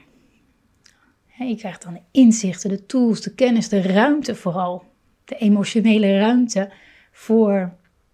Je 1.38 1.56
krijgt 1.56 1.84
dan 1.84 1.94
de 1.94 2.02
inzichten, 2.12 2.70
de 2.70 2.86
tools, 2.86 3.22
de 3.22 3.34
kennis, 3.34 3.70
de 3.70 3.82
ruimte 3.82 4.36
vooral. 4.36 4.84
De 5.26 5.36
emotionele 5.36 6.20
ruimte 6.20 6.72
voor 7.12 7.74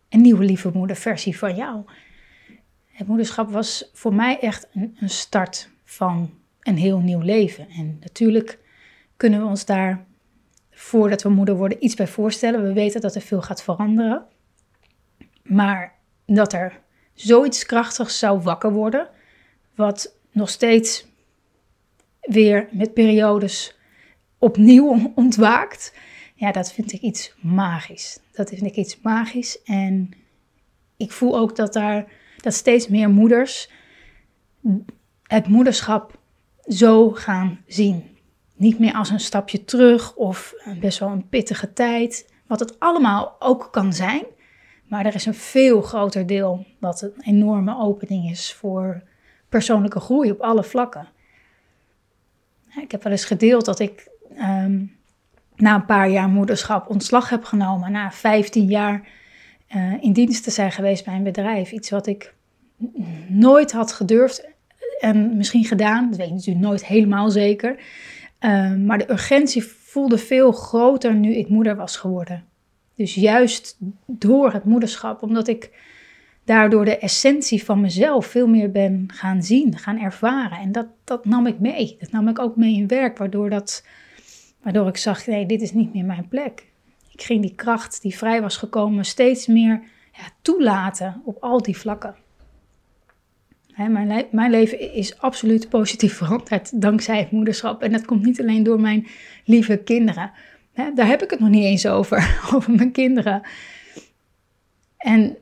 een 0.10 0.22
nieuwe 0.22 0.44
lieve 0.44 0.72
moederversie 0.74 1.38
van 1.38 1.56
jou. 1.56 1.84
Het 2.92 3.08
moederschap 3.08 3.52
was 3.52 3.90
voor 3.94 4.14
mij 4.14 4.40
echt 4.40 4.68
een, 4.74 4.98
een 5.00 5.10
start 5.10 5.70
van 5.84 6.30
een 6.60 6.78
heel 6.78 7.00
nieuw 7.00 7.20
leven. 7.20 7.70
En 7.70 7.98
natuurlijk 8.02 8.60
kunnen 9.18 9.40
we 9.40 9.46
ons 9.46 9.66
daar, 9.66 10.06
voordat 10.82 11.22
we 11.22 11.30
moeder 11.30 11.56
worden, 11.56 11.84
iets 11.84 11.96
bij 11.96 12.08
voorstellen. 12.08 12.64
We 12.64 12.74
weten 12.74 13.02
dat 13.02 13.16
er 13.16 13.22
veel 13.22 13.42
gaat 13.42 13.64
veranderen. 13.64 14.26
Maar 15.44 15.96
dat 16.26 16.54
er 16.54 16.80
zoiets 17.14 17.66
krachtigs 17.66 18.20
zou 18.20 18.40
wakker 18.40 18.72
worden, 18.72 19.10
wat 19.76 20.16
nog 20.32 20.50
steeds 20.50 21.06
weer 22.22 22.68
met 22.72 22.94
periodes 22.94 23.78
opnieuw 24.38 25.12
ontwaakt. 25.16 25.94
Ja, 26.36 26.52
dat 26.52 26.74
vind 26.74 26.92
ik 26.92 27.02
iets 27.02 27.34
magisch. 27.42 28.20
Dat 28.32 28.50
vind 28.50 28.66
ik 28.66 28.76
iets 28.76 29.02
magisch. 29.02 29.62
En 29.64 30.12
ik 30.98 31.12
voel 31.12 31.38
ook 31.38 31.56
dat 31.56 31.74
daar 31.74 32.12
dat 32.38 32.54
steeds 32.54 32.88
meer 32.88 33.10
moeders 33.10 33.70
het 35.24 35.48
moederschap 35.48 36.20
zo 36.68 37.12
gaan 37.12 37.64
zien. 37.68 38.11
Niet 38.62 38.80
meer 38.80 38.94
als 38.94 39.10
een 39.10 39.20
stapje 39.20 39.66
terug 39.66 40.16
of 40.16 40.54
best 40.80 41.00
wel 41.00 41.10
een 41.10 41.30
pittige 41.30 41.74
tijd. 41.74 42.34
Wat 42.48 42.60
het 42.60 42.80
allemaal 42.80 43.36
ook 43.40 43.68
kan 43.72 43.94
zijn. 43.94 44.24
Maar 44.88 45.06
er 45.06 45.16
is 45.16 45.26
een 45.26 45.34
veel 45.34 45.82
groter 45.82 46.28
deel 46.28 46.66
wat 46.80 47.02
een 47.02 47.14
enorme 47.22 47.78
opening 47.78 48.30
is 48.30 48.54
voor 48.54 49.04
persoonlijke 49.50 50.00
groei 50.00 50.32
op 50.32 50.40
alle 50.42 50.64
vlakken. 50.64 51.08
Ik 52.82 52.92
heb 52.92 53.04
wel 53.04 53.12
eens 53.12 53.26
gedeeld 53.26 53.66
dat 53.66 53.80
ik 53.80 54.10
ehm, 54.36 54.86
na 55.56 55.76
een 55.76 55.86
paar 55.86 56.10
jaar 56.10 56.30
moederschap 56.30 56.90
ontslag 56.90 57.30
heb 57.30 57.44
genomen. 57.44 57.92
Na 57.92 58.12
15 58.12 58.66
jaar 58.66 59.08
uh, 59.76 60.04
in 60.04 60.14
dienst 60.14 60.44
te 60.44 60.52
zijn 60.52 60.72
geweest 60.72 61.06
bij 61.06 61.16
een 61.16 61.24
bedrijf. 61.24 61.72
Iets 61.72 61.90
wat 61.90 62.08
ik 62.08 62.34
nooit 63.28 63.72
had 63.72 63.92
gedurfd 63.92 64.48
en 65.00 65.38
misschien 65.38 65.66
gedaan. 65.66 66.10
Dat 66.10 66.18
weet 66.18 66.28
ik 66.28 66.34
natuurlijk 66.34 66.66
nooit 66.66 66.86
helemaal 66.86 67.30
zeker. 67.30 67.80
Ehm, 68.42 68.86
maar 68.86 68.98
de 68.98 69.12
urgentie 69.12 69.64
voelde 69.64 70.18
veel 70.18 70.52
groter 70.52 71.14
nu 71.14 71.34
ik 71.34 71.50
moeder 71.50 71.76
was 71.76 71.98
geworden. 71.98 72.44
Dus 72.96 73.16
juist 73.16 73.78
door 74.06 74.54
het 74.54 74.64
moederschap, 74.64 75.22
omdat 75.22 75.48
ik 75.48 75.72
daardoor 76.44 76.86
de 76.86 76.98
essentie 76.98 77.64
van 77.64 77.82
mezelf 77.82 78.26
veel 78.26 78.48
meer 78.48 78.72
ben 78.72 79.06
gaan 79.14 79.44
zien, 79.44 79.78
gaan 79.78 80.00
ervaren. 80.00 80.58
En 80.58 80.72
dat, 80.72 80.88
dat 81.04 81.26
nam 81.26 81.48
ik 81.48 81.60
mee. 81.60 81.96
Dat 82.00 82.12
nam 82.12 82.28
ik 82.28 82.40
ook 82.40 82.56
mee 82.56 82.76
in 82.76 82.88
werk, 82.88 83.18
waardoor, 83.18 83.50
dat, 83.50 83.86
waardoor 84.62 84.88
ik 84.88 84.98
zag, 84.98 85.28
nee, 85.28 85.46
dit 85.46 85.62
is 85.62 85.72
niet 85.72 85.94
meer 85.94 86.06
mijn 86.06 86.28
plek. 86.28 86.66
Ik 87.12 87.22
ging 87.22 87.42
die 87.42 87.56
kracht 87.56 88.02
die 88.02 88.18
vrij 88.18 88.42
was 88.42 88.58
gekomen 88.58 89.06
steeds 89.06 89.48
meer 89.48 89.82
ja, 90.12 90.24
toelaten 90.42 91.22
op 91.26 91.38
al 91.40 91.62
die 91.62 91.78
vlakken. 91.78 92.16
Mijn, 93.76 94.28
mijn, 94.32 94.52
leven 94.52 94.94
is 94.94 95.18
absoluut 95.20 95.70
positief 95.70 96.18
veranderd 96.18 96.82
dankzij 96.82 97.18
het 97.18 97.32
moederschap. 97.32 97.82
En 97.82 97.92
dat 97.92 98.06
komt 98.06 98.26
niet 98.26 98.40
alleen 98.40 98.64
door 98.64 98.80
mijn 98.80 99.08
lieve 99.46 99.78
kinderen. 99.78 100.32
daar 100.96 101.08
heb 101.08 101.24
ik 101.24 101.30
het 101.30 101.40
nog 101.40 101.50
niet 101.50 101.64
eens 101.64 101.86
over, 101.86 102.40
over 102.56 102.74
mijn 102.74 102.92
kinderen. 102.92 103.42
En 104.98 105.38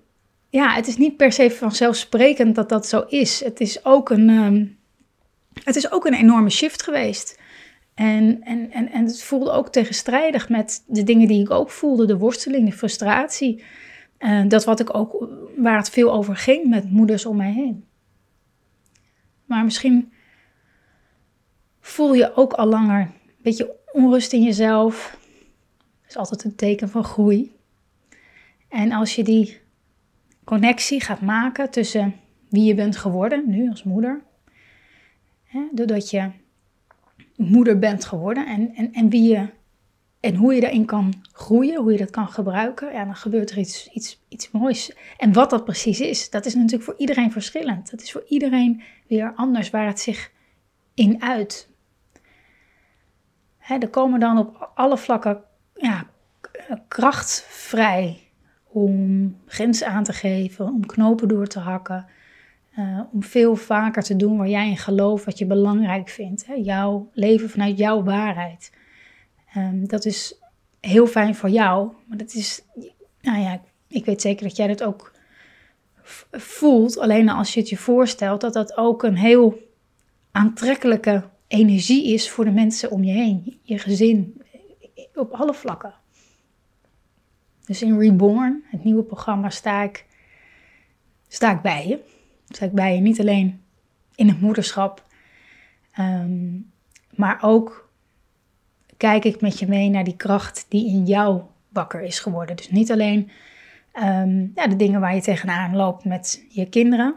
ja, 0.50 0.74
het 0.74 0.88
is 0.88 0.98
niet 0.98 1.18
per 1.18 1.32
se 1.32 1.52
vanzelfsprekend 1.52 2.56
dat 2.56 2.70
dat 2.70 2.88
zo 2.88 3.00
is. 3.08 3.44
Het 3.44 3.60
is 3.60 3.86
ook 3.86 4.10
een, 4.10 4.30
ehm, 4.30 4.66
het 5.64 5.76
is 5.76 5.92
ook 5.92 6.06
een 6.06 6.14
enorme 6.14 6.50
shift 6.50 6.84
geweest. 6.84 7.40
En, 7.94 8.42
en, 8.44 8.72
en, 8.72 8.92
en 8.92 9.06
het 9.06 9.24
voelde 9.24 9.52
ook 9.52 9.70
tegenstrijdig 9.70 10.50
met 10.50 10.84
de 10.88 11.04
dingen 11.04 11.28
die 11.28 11.42
ik 11.42 11.52
ook 11.52 11.70
voelde: 11.70 12.06
de 12.06 12.18
worsteling, 12.18 12.70
de 12.70 12.78
frustratie. 12.78 13.64
Uh, 14.20 14.42
dat 14.48 14.66
wat 14.66 14.80
ik 14.80 14.96
ook, 14.96 15.28
waar 15.58 15.78
het 15.78 15.90
veel 15.90 16.14
over 16.14 16.36
ging 16.36 16.70
met 16.70 16.92
moeders 16.92 17.26
om 17.26 17.38
mij 17.38 17.52
heen. 17.52 17.89
Maar 19.50 19.64
misschien 19.64 20.12
voel 21.80 22.14
je 22.14 22.36
ook 22.36 22.54
al 22.54 22.66
langer 22.66 23.02
een 23.02 23.34
beetje 23.42 23.76
onrust 23.92 24.34
in 24.34 24.44
jezelf. 24.44 25.18
Dat 26.02 26.10
is 26.10 26.18
altijd 26.18 26.44
een 26.44 26.56
teken 26.56 26.90
van 26.90 27.04
groei. 27.04 27.52
En 28.68 28.92
als 28.92 29.16
je 29.16 29.24
die 29.24 29.60
connectie 30.44 31.02
gaat 31.02 31.22
maken 31.22 31.70
tussen 31.70 32.16
wie 32.50 32.64
je 32.64 32.76
bent 32.76 32.98
geworden 32.98 33.44
nu 33.48 33.70
als 33.70 33.84
moeder, 33.84 34.22
hè, 35.44 35.68
doordat 35.72 36.10
je 36.10 36.32
moeder 37.36 37.80
bent 37.80 38.06
geworden 38.06 38.48
en, 38.48 38.76
en, 38.76 38.94
en 38.94 39.10
wie 39.10 39.30
je 39.30 39.50
en 40.20 40.36
hoe 40.36 40.54
je 40.54 40.62
daarin 40.62 40.86
kan 40.86 41.14
groeien, 41.32 41.82
hoe 41.82 41.92
je 41.92 41.98
dat 41.98 42.10
kan 42.10 42.28
gebruiken, 42.28 42.94
ja, 42.94 43.06
dan 43.06 43.16
gebeurt 43.16 43.52
er 43.52 43.58
iets, 43.58 43.90
iets, 43.90 44.22
iets 44.28 44.52
moois. 44.52 44.96
En 45.18 45.34
wat 45.34 45.50
dat 45.50 45.66
precies 45.66 46.00
is, 46.00 46.30
dat 46.30 46.46
is 46.46 46.56
natuurlijk 46.56 46.84
voor 46.84 46.98
iedereen 46.98 47.32
verschillend. 47.32 47.92
Dat 47.92 48.02
is 48.02 48.12
voor 48.12 48.24
iedereen 48.28 48.82
weer 49.08 49.34
anders 49.36 49.70
waar 49.70 49.88
het 49.88 50.00
zich 50.00 50.32
in 50.94 51.22
uit. 51.22 51.70
Hè, 53.58 53.78
er 53.78 53.90
komen 53.90 54.20
dan 54.20 54.38
op 54.38 54.72
alle 54.76 54.98
vlakken 54.98 55.44
ja, 55.74 56.08
kracht 56.88 57.46
vrij 57.48 58.20
om 58.68 59.36
grenzen 59.46 59.88
aan 59.88 60.04
te 60.04 60.14
geven, 60.14 60.66
om 60.66 60.86
knopen 60.86 61.28
door 61.28 61.48
te 61.48 61.60
hakken, 61.60 62.06
uh, 62.78 63.02
om 63.12 63.24
veel 63.24 63.56
vaker 63.56 64.04
te 64.04 64.16
doen 64.16 64.38
waar 64.38 64.48
jij 64.48 64.70
in 64.70 64.78
gelooft, 64.78 65.26
wat 65.26 65.38
je 65.38 65.46
belangrijk 65.46 66.10
vindt. 66.10 66.46
Hè? 66.46 66.54
Jouw 66.54 67.10
leven 67.14 67.50
vanuit 67.50 67.78
jouw 67.78 68.04
waarheid. 68.04 68.72
Um, 69.58 69.88
dat 69.88 70.06
is 70.06 70.40
heel 70.80 71.08
fijn 71.08 71.36
voor 71.36 71.50
jou, 71.50 71.92
maar 72.06 72.18
dat 72.18 72.34
is, 72.34 72.62
nou 73.22 73.40
ja, 73.40 73.62
ik 73.88 74.06
weet 74.06 74.22
zeker 74.22 74.48
dat 74.48 74.56
jij 74.56 74.68
dat 74.68 74.84
ook 74.84 75.12
voelt. 76.32 76.98
Alleen 76.98 77.30
als 77.30 77.54
je 77.54 77.60
het 77.60 77.70
je 77.70 77.78
voorstelt, 77.78 78.42
dat 78.42 78.54
dat 78.54 78.78
ook 78.78 79.04
een 79.04 79.18
heel 79.18 79.60
aantrekkelijke 80.32 81.30
energie 81.48 82.14
is 82.14 82.30
voor 82.30 82.46
de 82.46 82.52
mensen 82.52 82.92
om 82.92 83.04
je 83.04 83.12
heen, 83.12 83.60
je 83.62 83.78
gezin, 83.78 84.42
op 85.14 85.32
alle 85.32 85.54
vlakken. 85.54 85.94
Dus 87.66 87.82
in 87.82 88.00
Reborn, 88.00 88.64
het 88.66 88.84
nieuwe 88.84 89.04
programma, 89.04 89.50
sta 89.50 89.82
ik, 89.82 90.06
sta 91.28 91.52
ik 91.52 91.62
bij 91.62 91.88
je. 91.88 92.00
Sta 92.48 92.66
ik 92.66 92.72
bij 92.72 92.96
je 92.96 93.02
niet 93.02 93.20
alleen 93.20 93.62
in 94.16 94.28
het 94.28 94.42
moederschap, 94.42 95.06
ehm, 95.92 96.60
maar 97.16 97.38
ook 97.42 97.89
kijk 99.00 99.26
ik 99.26 99.42
met 99.42 99.60
je 99.60 99.68
mee 99.68 99.90
naar 99.90 100.04
die 100.04 100.16
kracht 100.16 100.66
die 100.70 100.88
in 100.88 101.06
jou 101.06 101.42
wakker 101.70 102.02
is 102.02 102.20
geworden. 102.20 102.56
Dus 102.56 102.70
niet 102.70 102.92
alleen 102.92 103.32
ehm, 103.92 104.48
ja, 104.56 104.68
de 104.68 104.76
dingen 104.76 105.00
waar 105.00 105.16
je 105.16 105.22
tegenaan 105.22 105.76
loopt 105.76 106.06
met 106.06 106.46
je 106.50 106.70
kinderen, 106.70 107.16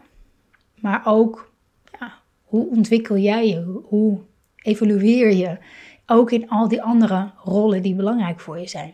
maar 0.75 1.01
ook 1.05 1.53
ja, 1.99 2.13
hoe 2.43 2.69
ontwikkel 2.69 3.17
jij 3.17 3.47
je, 3.47 3.81
hoe 3.83 4.19
evolueer 4.55 5.33
je, 5.33 5.57
ook 6.05 6.31
in 6.31 6.49
al 6.49 6.67
die 6.67 6.81
andere 6.81 7.31
rollen 7.43 7.81
die 7.81 7.95
belangrijk 7.95 8.39
voor 8.39 8.59
je 8.59 8.67
zijn. 8.67 8.93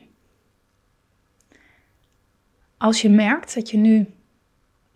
Als 2.77 3.01
je 3.01 3.09
merkt 3.09 3.55
dat 3.55 3.69
je 3.69 3.77
nu 3.77 4.13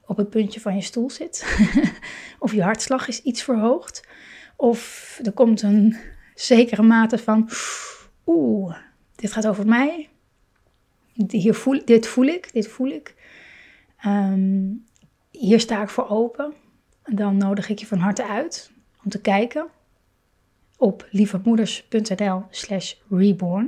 op 0.06 0.18
het 0.18 0.30
puntje 0.30 0.60
van 0.60 0.76
je 0.76 0.82
stoel 0.82 1.10
zit, 1.10 1.46
of 2.40 2.54
je 2.54 2.64
hartslag 2.64 3.08
is 3.08 3.22
iets 3.22 3.44
verhoogd, 3.44 4.08
of 4.56 5.20
er 5.24 5.32
komt 5.32 5.62
een 5.62 5.96
zekere 6.36 6.82
mate 6.82 7.18
van, 7.18 7.50
oeh, 8.26 8.76
dit 9.16 9.32
gaat 9.32 9.48
over 9.48 9.68
mij, 9.68 10.10
hier 11.28 11.54
voel, 11.54 11.82
dit 11.86 12.08
voel 12.08 12.26
ik, 12.26 12.54
dit 12.54 12.68
voel 12.68 12.90
ik, 12.90 13.16
ehm, 13.98 14.72
hier 15.32 15.60
sta 15.60 15.82
ik 15.82 15.90
voor 15.90 16.10
open, 16.10 16.54
dan 17.04 17.38
nodig 17.38 17.70
ik 17.70 17.80
je 17.80 17.86
van 17.86 17.98
harte 17.98 18.28
uit 18.28 18.72
om 19.04 19.10
te 19.10 19.22
kijken 19.22 19.68
op 20.78 21.08
lievemoeders.nl 21.12 22.44
slash 22.50 22.94
reborn. 23.10 23.66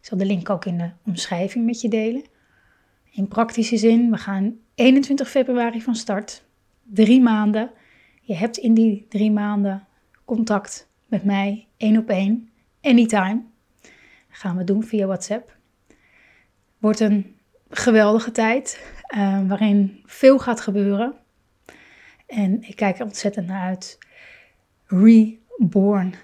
Ik 0.00 0.06
zal 0.10 0.18
de 0.18 0.26
link 0.26 0.50
ook 0.50 0.64
in 0.64 0.78
de 0.78 0.90
omschrijving 1.04 1.66
met 1.66 1.80
je 1.80 1.88
delen. 1.88 2.22
In 3.10 3.28
praktische 3.28 3.76
zin, 3.76 4.10
we 4.10 4.16
gaan 4.16 4.58
21 4.74 5.28
februari 5.30 5.82
van 5.82 5.94
start. 5.94 6.44
Drie 6.82 7.20
maanden. 7.20 7.70
Je 8.20 8.34
hebt 8.34 8.56
in 8.56 8.74
die 8.74 9.06
drie 9.08 9.30
maanden 9.30 9.86
contact 10.24 10.88
met 11.14 11.24
mij, 11.24 11.66
één 11.76 11.96
op 11.96 12.08
één, 12.08 12.48
anytime. 12.80 13.42
Gaan 14.28 14.56
we 14.56 14.64
doen 14.64 14.82
via 14.82 15.06
WhatsApp. 15.06 15.56
Wordt 16.78 17.00
een 17.00 17.36
geweldige 17.70 18.30
tijd 18.30 18.94
uh, 19.16 19.48
waarin 19.48 20.02
veel 20.04 20.38
gaat 20.38 20.60
gebeuren. 20.60 21.14
En 22.26 22.62
ik 22.62 22.76
kijk 22.76 22.98
er 22.98 23.04
ontzettend 23.04 23.46
naar 23.46 23.62
uit. 23.62 23.98
Reborn. 24.86 26.14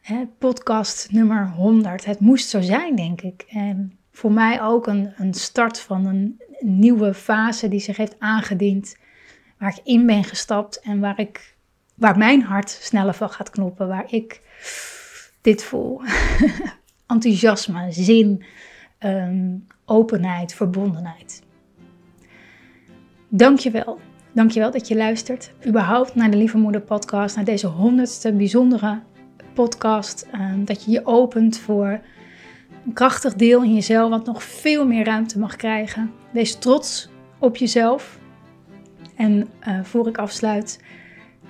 Hè, 0.00 0.26
podcast 0.38 1.12
nummer 1.12 1.48
100. 1.48 2.04
Het 2.04 2.20
moest 2.20 2.48
zo 2.48 2.60
zijn, 2.60 2.96
denk 2.96 3.20
ik. 3.20 3.44
En 3.48 3.98
voor 4.12 4.32
mij 4.32 4.62
ook 4.62 4.86
een, 4.86 5.12
een 5.16 5.34
start 5.34 5.80
van 5.80 6.06
een 6.06 6.42
nieuwe 6.60 7.14
fase 7.14 7.68
die 7.68 7.80
zich 7.80 7.96
heeft 7.96 8.18
aangediend. 8.18 8.96
Waar 9.58 9.76
ik 9.76 9.84
in 9.84 10.06
ben 10.06 10.24
gestapt 10.24 10.80
en 10.80 11.00
waar, 11.00 11.18
ik, 11.18 11.56
waar 11.98 12.18
mijn 12.18 12.42
hart 12.42 12.70
sneller 12.70 13.14
van 13.14 13.30
gaat 13.30 13.50
kloppen. 13.50 13.88
Waar 13.88 14.12
ik 14.12 14.40
dit 15.40 15.64
voel. 15.64 16.00
Enthousiasme, 17.06 17.92
zin, 17.92 18.44
um, 19.00 19.66
openheid, 19.84 20.54
verbondenheid. 20.54 21.42
Dankjewel. 23.28 23.98
Dankjewel 24.32 24.70
dat 24.70 24.88
je 24.88 24.96
luistert. 24.96 25.52
Überhaupt 25.66 26.14
naar 26.14 26.30
de 26.30 26.36
Lieve 26.36 26.58
Moeder 26.58 26.80
podcast. 26.80 27.36
Naar 27.36 27.44
deze 27.44 27.66
honderdste 27.66 28.32
bijzondere 28.32 29.00
podcast. 29.54 30.26
Um, 30.34 30.64
dat 30.64 30.84
je 30.84 30.90
je 30.90 31.06
opent 31.06 31.58
voor 31.58 32.00
een 32.86 32.92
krachtig 32.92 33.34
deel 33.34 33.62
in 33.62 33.74
jezelf 33.74 34.10
wat 34.10 34.26
nog 34.26 34.42
veel 34.42 34.86
meer 34.86 35.04
ruimte 35.04 35.38
mag 35.38 35.56
krijgen. 35.56 36.12
Wees 36.30 36.54
trots 36.54 37.08
op 37.38 37.56
jezelf. 37.56 38.18
En 39.16 39.48
uh, 39.68 39.84
voor 39.84 40.08
ik 40.08 40.18
afsluit, 40.18 40.80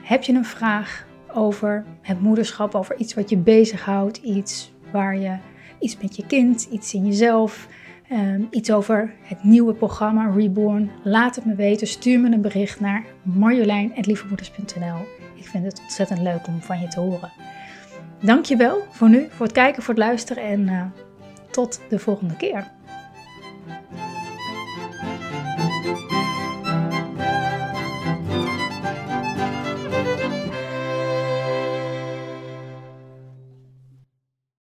heb 0.08 0.22
je 0.22 0.32
een 0.32 0.44
vraag 0.44 1.06
over 1.34 1.84
het 2.02 2.20
moederschap, 2.20 2.74
over 2.74 2.96
iets 2.96 3.14
wat 3.14 3.30
je 3.30 3.36
bezighoudt, 3.36 4.16
iets 4.16 4.72
waar 4.90 5.16
je 5.16 5.36
iets 5.78 5.96
met 6.02 6.16
je 6.16 6.26
kind, 6.26 6.68
iets 6.70 6.94
in 6.94 7.06
jezelf, 7.06 7.68
um, 8.12 8.46
iets 8.50 8.72
over 8.72 9.14
het 9.22 9.44
nieuwe 9.44 9.74
programma 9.74 10.30
Reborn, 10.36 10.90
laat 11.02 11.36
het 11.36 11.44
me 11.44 11.54
weten. 11.54 11.86
Stuur 11.86 12.20
me 12.20 12.32
een 12.32 12.40
bericht 12.40 12.80
naar 12.80 13.04
marjolein.lievemoeders.nl. 13.22 15.06
Ik 15.34 15.46
vind 15.46 15.64
het 15.64 15.80
ontzettend 15.80 16.20
leuk 16.20 16.46
om 16.46 16.62
van 16.62 16.80
je 16.80 16.88
te 16.88 17.00
horen. 17.00 17.32
Dankjewel 18.20 18.82
voor 18.90 19.08
nu, 19.08 19.26
voor 19.30 19.46
het 19.46 19.54
kijken, 19.54 19.82
voor 19.82 19.94
het 19.94 20.02
luisteren 20.02 20.42
en 20.42 20.60
uh, 20.60 20.82
tot 21.50 21.80
de 21.88 21.98
volgende 21.98 22.36
keer. 22.36 22.77